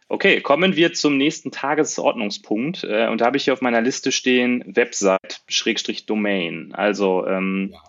Okay, 0.09 0.39
kommen 0.41 0.75
wir 0.75 0.93
zum 0.93 1.17
nächsten 1.17 1.51
Tagesordnungspunkt. 1.51 2.83
Äh, 2.83 3.07
und 3.07 3.21
da 3.21 3.25
habe 3.25 3.37
ich 3.37 3.45
hier 3.45 3.53
auf 3.53 3.61
meiner 3.61 3.81
Liste 3.81 4.11
stehen 4.11 4.63
Website-Domain. 4.75 6.73
Also 6.73 7.25
ähm, 7.27 7.71
ja. 7.73 7.81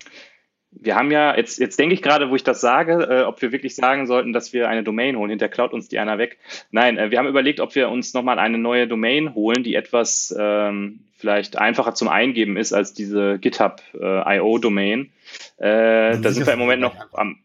Wir 0.71 0.97
haben 0.97 1.11
ja, 1.11 1.37
jetzt, 1.37 1.59
jetzt 1.59 1.79
denke 1.79 1.95
ich 1.95 2.03
gerade, 2.03 2.31
wo 2.31 2.37
ich 2.37 2.45
das 2.45 2.61
sage, 2.61 3.05
äh, 3.05 3.23
ob 3.23 3.41
wir 3.41 3.53
wirklich 3.53 3.75
sagen 3.75 4.07
sollten, 4.07 4.33
dass 4.33 4.53
wir 4.53 4.69
eine 4.69 4.83
Domain 4.83 5.17
holen. 5.17 5.31
Hinter 5.31 5.49
klaut 5.49 5.73
uns 5.73 5.89
die 5.89 5.99
einer 5.99 6.19
weg. 6.19 6.39
Nein, 6.71 6.99
äh, 6.99 7.11
wir 7.11 7.19
haben 7.19 7.29
überlegt, 7.29 7.61
ob 7.61 7.75
wir 7.75 7.89
uns 7.89 8.15
nochmal 8.15 8.39
eine 8.39 8.59
neue 8.59 8.87
Domain 8.87 9.35
holen, 9.35 9.65
die 9.65 9.75
etwas 9.75 10.35
ähm, 10.39 11.01
vielleicht 11.17 11.59
einfacher 11.59 11.95
zum 11.95 12.09
Eingeben 12.09 12.57
ist 12.57 12.73
als 12.73 12.93
diese 12.93 13.39
GitHub 13.39 13.83
äh, 13.95 14.37
IO 14.37 14.59
Domain. 14.59 15.11
Äh, 15.57 16.19
da 16.21 16.31
sind 16.31 16.47
wir 16.47 16.53
im 16.53 16.59
Moment 16.59 16.83
noch 16.83 16.95
am. 17.13 17.39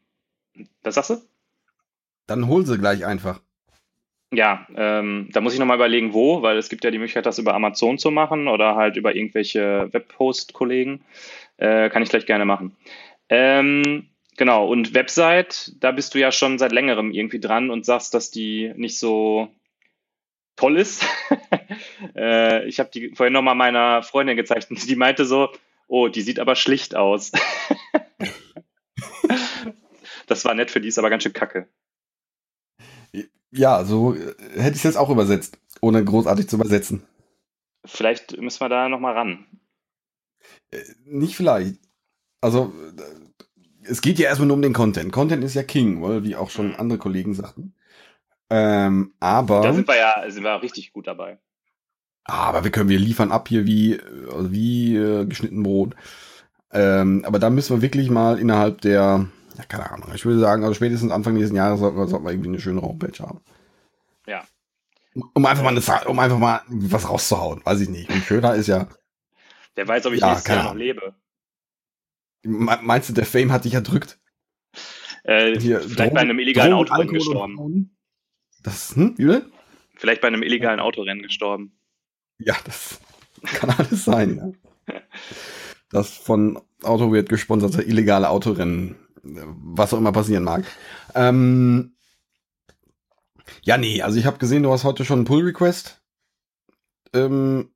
Was 0.84 0.96
sagst 0.96 1.10
du? 1.12 1.16
Dann 2.28 2.48
hol 2.48 2.66
sie 2.66 2.78
gleich 2.78 3.06
einfach. 3.06 3.40
Ja, 4.32 4.66
ähm, 4.76 5.30
da 5.32 5.42
muss 5.42 5.54
ich 5.54 5.60
nochmal 5.60 5.78
überlegen, 5.78 6.14
wo, 6.14 6.42
weil 6.42 6.58
es 6.58 6.70
gibt 6.70 6.84
ja 6.84 6.92
die 6.92 6.98
Möglichkeit, 6.98 7.26
das 7.26 7.38
über 7.38 7.54
Amazon 7.54 8.00
zu 8.00 8.10
machen 8.10 8.48
oder 8.48 8.76
halt 8.76 8.98
über 8.98 9.16
irgendwelche 9.16 9.90
Webhost-Kollegen. 9.92 11.02
Äh, 11.58 11.90
kann 11.90 12.02
ich 12.02 12.10
gleich 12.10 12.26
gerne 12.26 12.46
machen. 12.46 12.76
Ähm, 13.36 14.10
genau, 14.38 14.68
und 14.68 14.94
Website, 14.94 15.74
da 15.80 15.92
bist 15.92 16.14
du 16.14 16.20
ja 16.20 16.32
schon 16.32 16.60
seit 16.60 16.72
längerem 16.72 17.10
irgendwie 17.12 17.40
dran 17.40 17.72
und 17.72 17.84
sagst, 17.84 18.14
dass 18.14 18.30
die 18.30 18.72
nicht 18.76 19.00
so 19.00 19.48
toll 20.56 20.78
ist. 20.78 21.04
äh, 22.16 22.64
ich 22.68 22.80
habe 22.80 22.92
die 22.94 23.16
vorhin 23.16 23.34
nochmal 23.34 23.56
meiner 23.56 24.04
Freundin 24.04 24.38
gezeigt 24.38 24.70
und 24.70 24.88
die 24.88 24.96
meinte 24.96 25.26
so, 25.26 25.50
oh, 25.88 26.10
die 26.10 26.22
sieht 26.22 26.38
aber 26.38 26.56
schlicht 26.56 26.94
aus. 26.96 27.32
das 30.28 30.46
war 30.46 30.54
nett 30.54 30.70
für 30.70 30.80
die, 30.80 30.90
ist 30.90 31.00
aber 31.00 31.10
ganz 31.10 31.24
schön 31.24 31.34
kacke. 31.34 31.68
Ja, 33.50 33.84
so 33.84 34.14
äh, 34.14 34.36
hätte 34.58 34.74
ich 34.74 34.76
es 34.76 34.84
jetzt 34.84 34.98
auch 34.98 35.10
übersetzt, 35.10 35.58
ohne 35.82 36.06
großartig 36.06 36.48
zu 36.48 36.58
übersetzen. 36.58 37.02
Vielleicht 37.84 38.40
müssen 38.40 38.62
wir 38.62 38.70
da 38.70 38.90
nochmal 38.90 39.14
ran. 39.14 39.48
Äh, 40.70 40.84
nicht 41.04 41.36
vielleicht. 41.36 41.83
Also, 42.44 42.74
äh, 42.98 43.90
es 43.90 44.02
geht 44.02 44.20
ja 44.20 44.28
erstmal 44.28 44.48
nur 44.48 44.58
um 44.58 44.62
den 44.62 44.74
Content. 44.74 45.14
Content 45.14 45.44
ist 45.44 45.54
ja 45.54 45.64
King, 45.64 46.04
oder? 46.04 46.24
wie 46.24 46.36
auch 46.36 46.50
schon 46.50 46.70
mhm. 46.70 46.76
andere 46.78 47.00
Kollegen 47.00 47.34
sagten. 47.34 47.74
Ähm, 48.50 49.14
aber. 49.20 49.62
Da 49.62 49.74
sind 49.74 49.88
wir 49.88 49.96
ja 49.96 50.30
sind 50.30 50.44
wir 50.44 50.62
richtig 50.62 50.92
gut 50.92 51.08
dabei. 51.08 51.40
Aber 52.26 52.64
wir 52.64 52.72
können, 52.72 52.90
wir 52.90 53.00
liefern 53.00 53.32
ab 53.32 53.48
hier 53.48 53.66
wie, 53.66 54.00
also 54.32 54.52
wie 54.52 54.96
äh, 54.96 55.26
geschnitten 55.26 55.64
Brot. 55.64 55.96
Ähm, 56.72 57.24
aber 57.26 57.40
da 57.40 57.50
müssen 57.50 57.78
wir 57.78 57.82
wirklich 57.82 58.10
mal 58.10 58.40
innerhalb 58.40 58.82
der, 58.82 59.28
ja, 59.58 59.64
keine 59.68 59.90
Ahnung, 59.92 60.10
ich 60.14 60.26
würde 60.26 60.40
sagen, 60.40 60.64
also 60.64 60.74
spätestens 60.74 61.12
Anfang 61.12 61.36
nächsten 61.36 61.56
Jahres 61.56 61.80
sollten 61.80 61.98
wir, 61.98 62.08
sollten 62.08 62.26
wir 62.26 62.32
irgendwie 62.32 62.50
eine 62.50 62.60
schöne 62.60 62.82
Homepage 62.82 63.24
haben. 63.24 63.42
Ja. 64.28 64.44
Um 65.34 65.46
einfach 65.46 65.64
mal 65.64 65.70
eine, 65.70 66.08
um 66.08 66.20
einfach 66.20 66.40
mal 66.40 66.62
was 66.68 67.10
rauszuhauen, 67.10 67.62
weiß 67.64 67.82
ich 67.82 67.90
nicht. 67.90 68.10
Und 68.10 68.24
schöner 68.24 68.56
ist 68.56 68.68
ja. 68.68 68.88
Wer 69.76 69.88
weiß, 69.88 70.06
ob 70.06 70.14
ich 70.14 70.22
ja, 70.22 70.30
nächstes 70.30 70.54
Jahr 70.54 70.64
noch 70.64 70.76
lebe. 70.76 71.14
Meinst 72.44 73.10
du, 73.10 73.14
der 73.14 73.26
Fame 73.26 73.52
hat 73.52 73.66
dich 73.66 73.74
erdrückt? 73.74 74.20
Äh, 75.24 75.58
Hier, 75.60 75.80
vielleicht 75.80 76.00
Drogen, 76.00 76.14
bei 76.14 76.22
einem 76.22 76.40
illegalen 76.40 76.74
Autorennen 76.74 77.14
gestorben. 77.14 77.96
Das, 78.64 78.96
hm, 78.96 79.16
wie 79.18 79.42
Vielleicht 79.96 80.22
bei 80.22 80.28
einem 80.28 80.44
illegalen 80.44 80.80
Autorennen 80.80 81.24
gestorben. 81.24 81.78
Ja, 82.40 82.56
das 82.66 83.00
kann 83.44 83.70
alles 83.70 84.04
sein. 84.04 84.58
Ja. 84.88 85.02
Das 85.90 86.18
von 86.18 86.60
AutoWeird 86.82 87.30
gesponserte 87.30 87.84
illegale 87.84 88.30
Autorennen, 88.30 88.96
was 89.22 89.94
auch 89.94 90.00
immer 90.00 90.12
passieren 90.12 90.44
mag. 90.44 90.66
Ähm, 91.14 91.96
ja, 93.62 93.78
nee, 93.78 94.02
also 94.02 94.20
ich 94.20 94.26
habe 94.26 94.40
gesehen, 94.40 94.64
du 94.64 94.72
hast 94.72 94.84
heute 94.84 95.06
schon 95.06 95.20
einen 95.20 95.26
Pull-Request 95.26 96.02
ähm, 97.14 97.70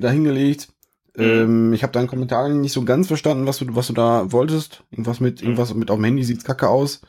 dahingelegt. 0.00 0.68
Mhm. 1.16 1.24
Ähm, 1.24 1.72
ich 1.72 1.82
habe 1.82 1.92
deinen 1.92 2.08
Kommentar 2.08 2.48
nicht 2.48 2.72
so 2.72 2.84
ganz 2.84 3.06
verstanden, 3.06 3.46
was 3.46 3.58
du, 3.58 3.66
was 3.76 3.86
du 3.86 3.92
da 3.92 4.30
wolltest. 4.32 4.82
Irgendwas 4.90 5.20
mit, 5.20 5.40
mhm. 5.40 5.48
irgendwas 5.48 5.74
mit 5.74 5.90
auf 5.90 5.96
dem 5.96 6.04
Handy 6.04 6.24
sieht's 6.24 6.44
kacke 6.44 6.68
aus. 6.68 7.02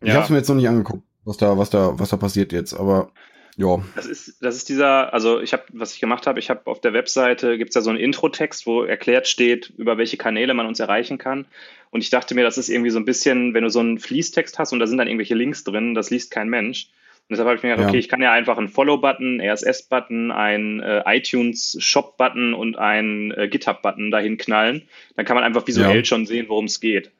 Ich 0.00 0.08
ja. 0.08 0.14
habe 0.14 0.24
es 0.24 0.30
mir 0.30 0.36
jetzt 0.38 0.48
noch 0.48 0.56
nicht 0.56 0.68
angeguckt, 0.68 1.02
was 1.24 1.36
da, 1.36 1.58
was 1.58 1.70
da, 1.70 1.98
was 1.98 2.10
da 2.10 2.16
passiert 2.16 2.52
jetzt. 2.52 2.74
Aber 2.74 3.10
ja. 3.58 3.82
Das 3.96 4.06
ist, 4.06 4.36
das 4.40 4.54
ist 4.54 4.68
dieser, 4.68 5.12
also 5.12 5.40
ich 5.40 5.52
habe, 5.52 5.64
was 5.72 5.92
ich 5.92 6.00
gemacht 6.00 6.28
habe, 6.28 6.38
ich 6.38 6.48
habe 6.48 6.66
auf 6.66 6.80
der 6.80 6.92
Webseite 6.92 7.58
gibt 7.58 7.70
es 7.70 7.74
ja 7.74 7.80
so 7.80 7.90
einen 7.90 7.98
Intro-Text, 7.98 8.66
wo 8.66 8.84
erklärt 8.84 9.26
steht, 9.26 9.72
über 9.76 9.98
welche 9.98 10.16
Kanäle 10.16 10.54
man 10.54 10.66
uns 10.66 10.78
erreichen 10.78 11.18
kann. 11.18 11.46
Und 11.90 12.02
ich 12.02 12.10
dachte 12.10 12.36
mir, 12.36 12.44
das 12.44 12.56
ist 12.56 12.68
irgendwie 12.68 12.90
so 12.90 13.00
ein 13.00 13.04
bisschen, 13.04 13.54
wenn 13.54 13.64
du 13.64 13.70
so 13.70 13.80
einen 13.80 13.98
Fließtext 13.98 14.58
hast 14.60 14.72
und 14.72 14.78
da 14.78 14.86
sind 14.86 14.98
dann 14.98 15.08
irgendwelche 15.08 15.34
Links 15.34 15.64
drin, 15.64 15.94
das 15.94 16.10
liest 16.10 16.30
kein 16.30 16.48
Mensch. 16.48 16.90
Und 17.28 17.32
deshalb 17.32 17.48
habe 17.48 17.56
ich 17.56 17.62
mir 17.62 17.70
gedacht, 17.70 17.82
ja. 17.84 17.88
okay, 17.90 17.98
ich 17.98 18.08
kann 18.08 18.22
ja 18.22 18.32
einfach 18.32 18.56
einen 18.56 18.68
Follow-Button, 18.68 19.42
RSS-Button, 19.42 20.30
einen 20.30 20.80
äh, 20.80 21.02
iTunes-Shop-Button 21.04 22.54
und 22.54 22.78
einen 22.78 23.32
äh, 23.32 23.48
GitHub-Button 23.48 24.10
dahin 24.10 24.38
knallen. 24.38 24.88
Dann 25.14 25.26
kann 25.26 25.34
man 25.34 25.44
einfach 25.44 25.66
visuell 25.66 25.96
ja. 25.96 26.04
schon 26.04 26.24
sehen, 26.24 26.46
worum 26.48 26.64
es 26.64 26.80
geht. 26.80 27.10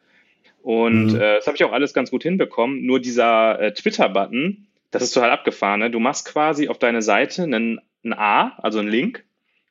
Und 0.62 1.12
mhm. 1.12 1.16
äh, 1.16 1.36
das 1.36 1.46
habe 1.46 1.56
ich 1.56 1.64
auch 1.64 1.72
alles 1.72 1.92
ganz 1.92 2.10
gut 2.10 2.22
hinbekommen. 2.22 2.86
Nur 2.86 3.00
dieser 3.00 3.60
äh, 3.60 3.74
Twitter-Button, 3.74 4.66
das 4.90 5.02
ist 5.02 5.12
total 5.12 5.30
abgefahren. 5.30 5.80
Ne? 5.80 5.90
Du 5.90 6.00
machst 6.00 6.26
quasi 6.26 6.68
auf 6.68 6.78
deine 6.78 7.02
Seite 7.02 7.42
einen, 7.42 7.78
ein 8.02 8.14
A, 8.14 8.56
also 8.62 8.78
einen 8.78 8.88
Link, 8.88 9.24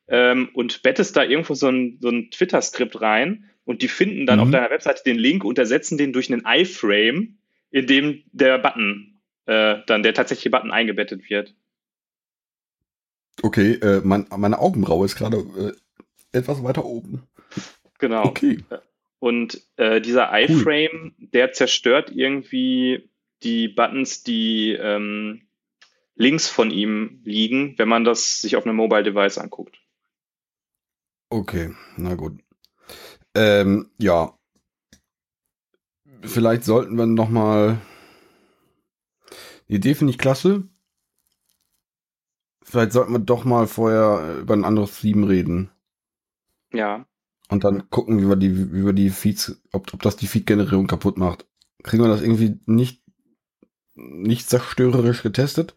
ähm, 0.06 0.50
und 0.52 0.82
bettest 0.82 1.16
da 1.16 1.24
irgendwo 1.24 1.54
so 1.54 1.68
ein, 1.68 1.98
so 2.00 2.10
ein 2.10 2.30
Twitter-Skript 2.30 3.00
rein 3.00 3.44
und 3.64 3.82
die 3.82 3.88
finden 3.88 4.24
dann 4.24 4.38
mhm. 4.38 4.44
auf 4.44 4.50
deiner 4.50 4.70
Webseite 4.70 5.02
den 5.04 5.18
Link 5.18 5.44
und 5.44 5.58
ersetzen 5.58 5.98
den 5.98 6.12
durch 6.12 6.32
einen 6.32 6.44
iFrame, 6.46 7.38
in 7.70 7.86
dem 7.86 8.22
der 8.32 8.58
Button, 8.58 9.07
äh, 9.48 9.82
dann 9.86 10.02
der 10.02 10.12
tatsächliche 10.12 10.50
Button 10.50 10.70
eingebettet 10.70 11.28
wird. 11.30 11.54
Okay, 13.42 13.74
äh, 13.74 14.02
mein, 14.04 14.26
meine 14.36 14.58
Augenbraue 14.58 15.06
ist 15.06 15.16
gerade 15.16 15.38
äh, 15.38 16.36
etwas 16.36 16.62
weiter 16.62 16.84
oben. 16.84 17.22
Genau. 17.98 18.26
Okay. 18.26 18.62
Und 19.20 19.62
äh, 19.76 20.00
dieser 20.00 20.30
iFrame, 20.32 21.14
cool. 21.18 21.28
der 21.32 21.52
zerstört 21.52 22.10
irgendwie 22.14 23.08
die 23.42 23.68
Buttons, 23.68 24.22
die 24.22 24.72
ähm, 24.72 25.48
links 26.14 26.48
von 26.48 26.70
ihm 26.70 27.20
liegen, 27.24 27.74
wenn 27.78 27.88
man 27.88 28.04
das 28.04 28.42
sich 28.42 28.54
auf 28.54 28.66
einem 28.66 28.76
Mobile 28.76 29.02
Device 29.02 29.38
anguckt. 29.38 29.80
Okay, 31.30 31.74
na 31.96 32.14
gut. 32.16 32.38
Ähm, 33.34 33.90
ja. 33.98 34.36
Vielleicht 36.22 36.64
sollten 36.64 36.96
wir 36.96 37.06
noch 37.06 37.30
mal. 37.30 37.80
Die 39.68 39.74
Idee 39.74 39.94
finde 39.94 40.12
ich 40.12 40.18
klasse. 40.18 40.64
Vielleicht 42.62 42.92
sollten 42.92 43.12
wir 43.12 43.18
doch 43.18 43.44
mal 43.44 43.66
vorher 43.66 44.38
über 44.40 44.54
ein 44.54 44.64
anderes 44.64 45.00
Theme 45.00 45.28
reden. 45.28 45.70
Ja. 46.72 47.06
Und 47.48 47.64
dann 47.64 47.88
gucken, 47.88 48.20
wie 48.20 48.28
wir 48.28 48.36
die, 48.36 48.72
wie 48.72 48.84
wir 48.84 48.92
die 48.92 49.10
Feeds, 49.10 49.62
ob, 49.72 49.92
ob 49.94 50.02
das 50.02 50.16
die 50.16 50.26
Feed-Generierung 50.26 50.86
kaputt 50.86 51.16
macht. 51.16 51.46
Kriegen 51.82 52.02
wir 52.02 52.08
das 52.08 52.20
irgendwie 52.20 52.60
nicht 52.66 53.02
nicht 53.98 54.48
zerstörerisch 54.48 55.22
getestet? 55.22 55.74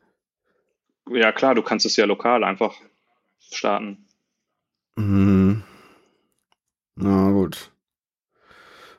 Ja, 1.10 1.32
klar, 1.32 1.56
du 1.56 1.64
kannst 1.64 1.86
es 1.86 1.96
ja 1.96 2.06
lokal 2.06 2.44
einfach 2.44 2.76
starten. 3.40 4.08
Hm. 4.96 5.64
Na 6.96 7.32
gut. 7.32 7.72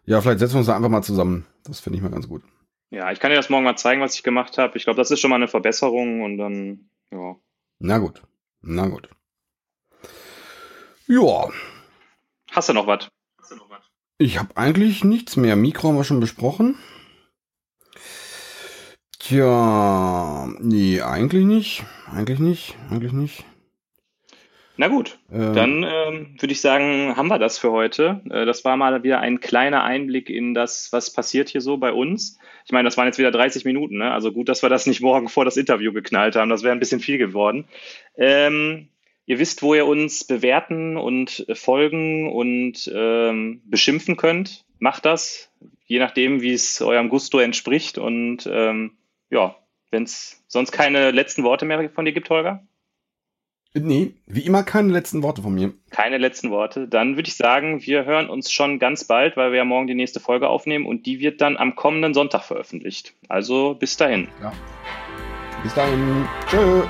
Ja, 0.04 0.20
vielleicht 0.20 0.40
setzen 0.40 0.54
wir 0.54 0.58
uns 0.58 0.66
da 0.66 0.76
einfach 0.76 0.88
mal 0.88 1.02
zusammen. 1.02 1.46
Das 1.64 1.80
finde 1.80 1.98
ich 1.98 2.02
mal 2.02 2.10
ganz 2.10 2.28
gut. 2.28 2.42
Ja, 2.92 3.10
ich 3.10 3.20
kann 3.20 3.30
dir 3.30 3.36
das 3.36 3.48
morgen 3.48 3.64
mal 3.64 3.76
zeigen, 3.76 4.02
was 4.02 4.14
ich 4.14 4.22
gemacht 4.22 4.58
habe. 4.58 4.76
Ich 4.76 4.84
glaube, 4.84 4.98
das 4.98 5.10
ist 5.10 5.18
schon 5.18 5.30
mal 5.30 5.36
eine 5.36 5.48
Verbesserung 5.48 6.20
und 6.20 6.36
dann, 6.36 6.90
ja. 7.10 7.36
Na 7.78 7.96
gut. 7.96 8.22
Na 8.60 8.86
gut. 8.86 9.08
Ja. 11.06 11.48
Hast 12.50 12.68
du 12.68 12.74
noch 12.74 12.86
was? 12.86 13.08
Ich 14.18 14.38
habe 14.38 14.58
eigentlich 14.58 15.04
nichts 15.04 15.36
mehr. 15.36 15.56
Mikro 15.56 15.88
haben 15.88 15.96
wir 15.96 16.04
schon 16.04 16.20
besprochen. 16.20 16.76
Tja, 19.18 20.48
nee, 20.60 21.00
eigentlich 21.00 21.46
nicht. 21.46 21.84
Eigentlich 22.12 22.40
nicht. 22.40 22.76
Eigentlich 22.90 23.12
nicht. 23.12 23.46
Na 24.76 24.88
gut, 24.88 25.18
ähm, 25.30 25.54
dann 25.54 25.82
ähm, 25.82 26.36
würde 26.38 26.52
ich 26.52 26.60
sagen, 26.60 27.14
haben 27.16 27.28
wir 27.28 27.38
das 27.38 27.58
für 27.58 27.72
heute. 27.72 28.22
Äh, 28.30 28.46
das 28.46 28.64
war 28.64 28.76
mal 28.76 29.02
wieder 29.02 29.20
ein 29.20 29.40
kleiner 29.40 29.84
Einblick 29.84 30.30
in 30.30 30.54
das, 30.54 30.92
was 30.92 31.12
passiert 31.12 31.50
hier 31.50 31.60
so 31.60 31.76
bei 31.76 31.92
uns. 31.92 32.38
Ich 32.64 32.72
meine, 32.72 32.86
das 32.86 32.96
waren 32.96 33.06
jetzt 33.06 33.18
wieder 33.18 33.30
30 33.30 33.64
Minuten, 33.64 33.98
ne? 33.98 34.12
also 34.12 34.32
gut, 34.32 34.48
dass 34.48 34.62
wir 34.62 34.70
das 34.70 34.86
nicht 34.86 35.02
morgen 35.02 35.28
vor 35.28 35.44
das 35.44 35.56
Interview 35.56 35.92
geknallt 35.92 36.36
haben. 36.36 36.48
Das 36.48 36.62
wäre 36.62 36.72
ein 36.74 36.80
bisschen 36.80 37.00
viel 37.00 37.18
geworden. 37.18 37.66
Ähm, 38.16 38.88
ihr 39.26 39.38
wisst, 39.38 39.62
wo 39.62 39.74
ihr 39.74 39.86
uns 39.86 40.24
bewerten 40.24 40.96
und 40.96 41.46
folgen 41.52 42.32
und 42.32 42.90
ähm, 42.94 43.60
beschimpfen 43.66 44.16
könnt. 44.16 44.64
Macht 44.78 45.04
das, 45.04 45.50
je 45.84 45.98
nachdem, 45.98 46.40
wie 46.40 46.52
es 46.52 46.80
eurem 46.80 47.10
Gusto 47.10 47.38
entspricht 47.38 47.98
und 47.98 48.48
ähm, 48.50 48.92
ja, 49.30 49.54
wenn 49.90 50.04
es 50.04 50.42
sonst 50.48 50.72
keine 50.72 51.10
letzten 51.10 51.44
Worte 51.44 51.66
mehr 51.66 51.90
von 51.90 52.04
dir 52.04 52.12
gibt, 52.12 52.30
Holger? 52.30 52.66
Nee, 53.74 54.12
wie 54.26 54.40
immer 54.40 54.64
keine 54.64 54.92
letzten 54.92 55.22
Worte 55.22 55.40
von 55.40 55.54
mir. 55.54 55.72
Keine 55.90 56.18
letzten 56.18 56.50
Worte. 56.50 56.86
Dann 56.86 57.16
würde 57.16 57.28
ich 57.28 57.36
sagen, 57.36 57.80
wir 57.86 58.04
hören 58.04 58.28
uns 58.28 58.52
schon 58.52 58.78
ganz 58.78 59.04
bald, 59.04 59.36
weil 59.38 59.50
wir 59.50 59.58
ja 59.58 59.64
morgen 59.64 59.86
die 59.86 59.94
nächste 59.94 60.20
Folge 60.20 60.48
aufnehmen 60.48 60.84
und 60.86 61.06
die 61.06 61.20
wird 61.20 61.40
dann 61.40 61.56
am 61.56 61.74
kommenden 61.74 62.12
Sonntag 62.12 62.42
veröffentlicht. 62.42 63.14
Also 63.28 63.74
bis 63.74 63.96
dahin. 63.96 64.28
Ja. 64.42 64.52
Bis 65.62 65.74
dahin. 65.74 66.28
Tschö. 66.50 66.82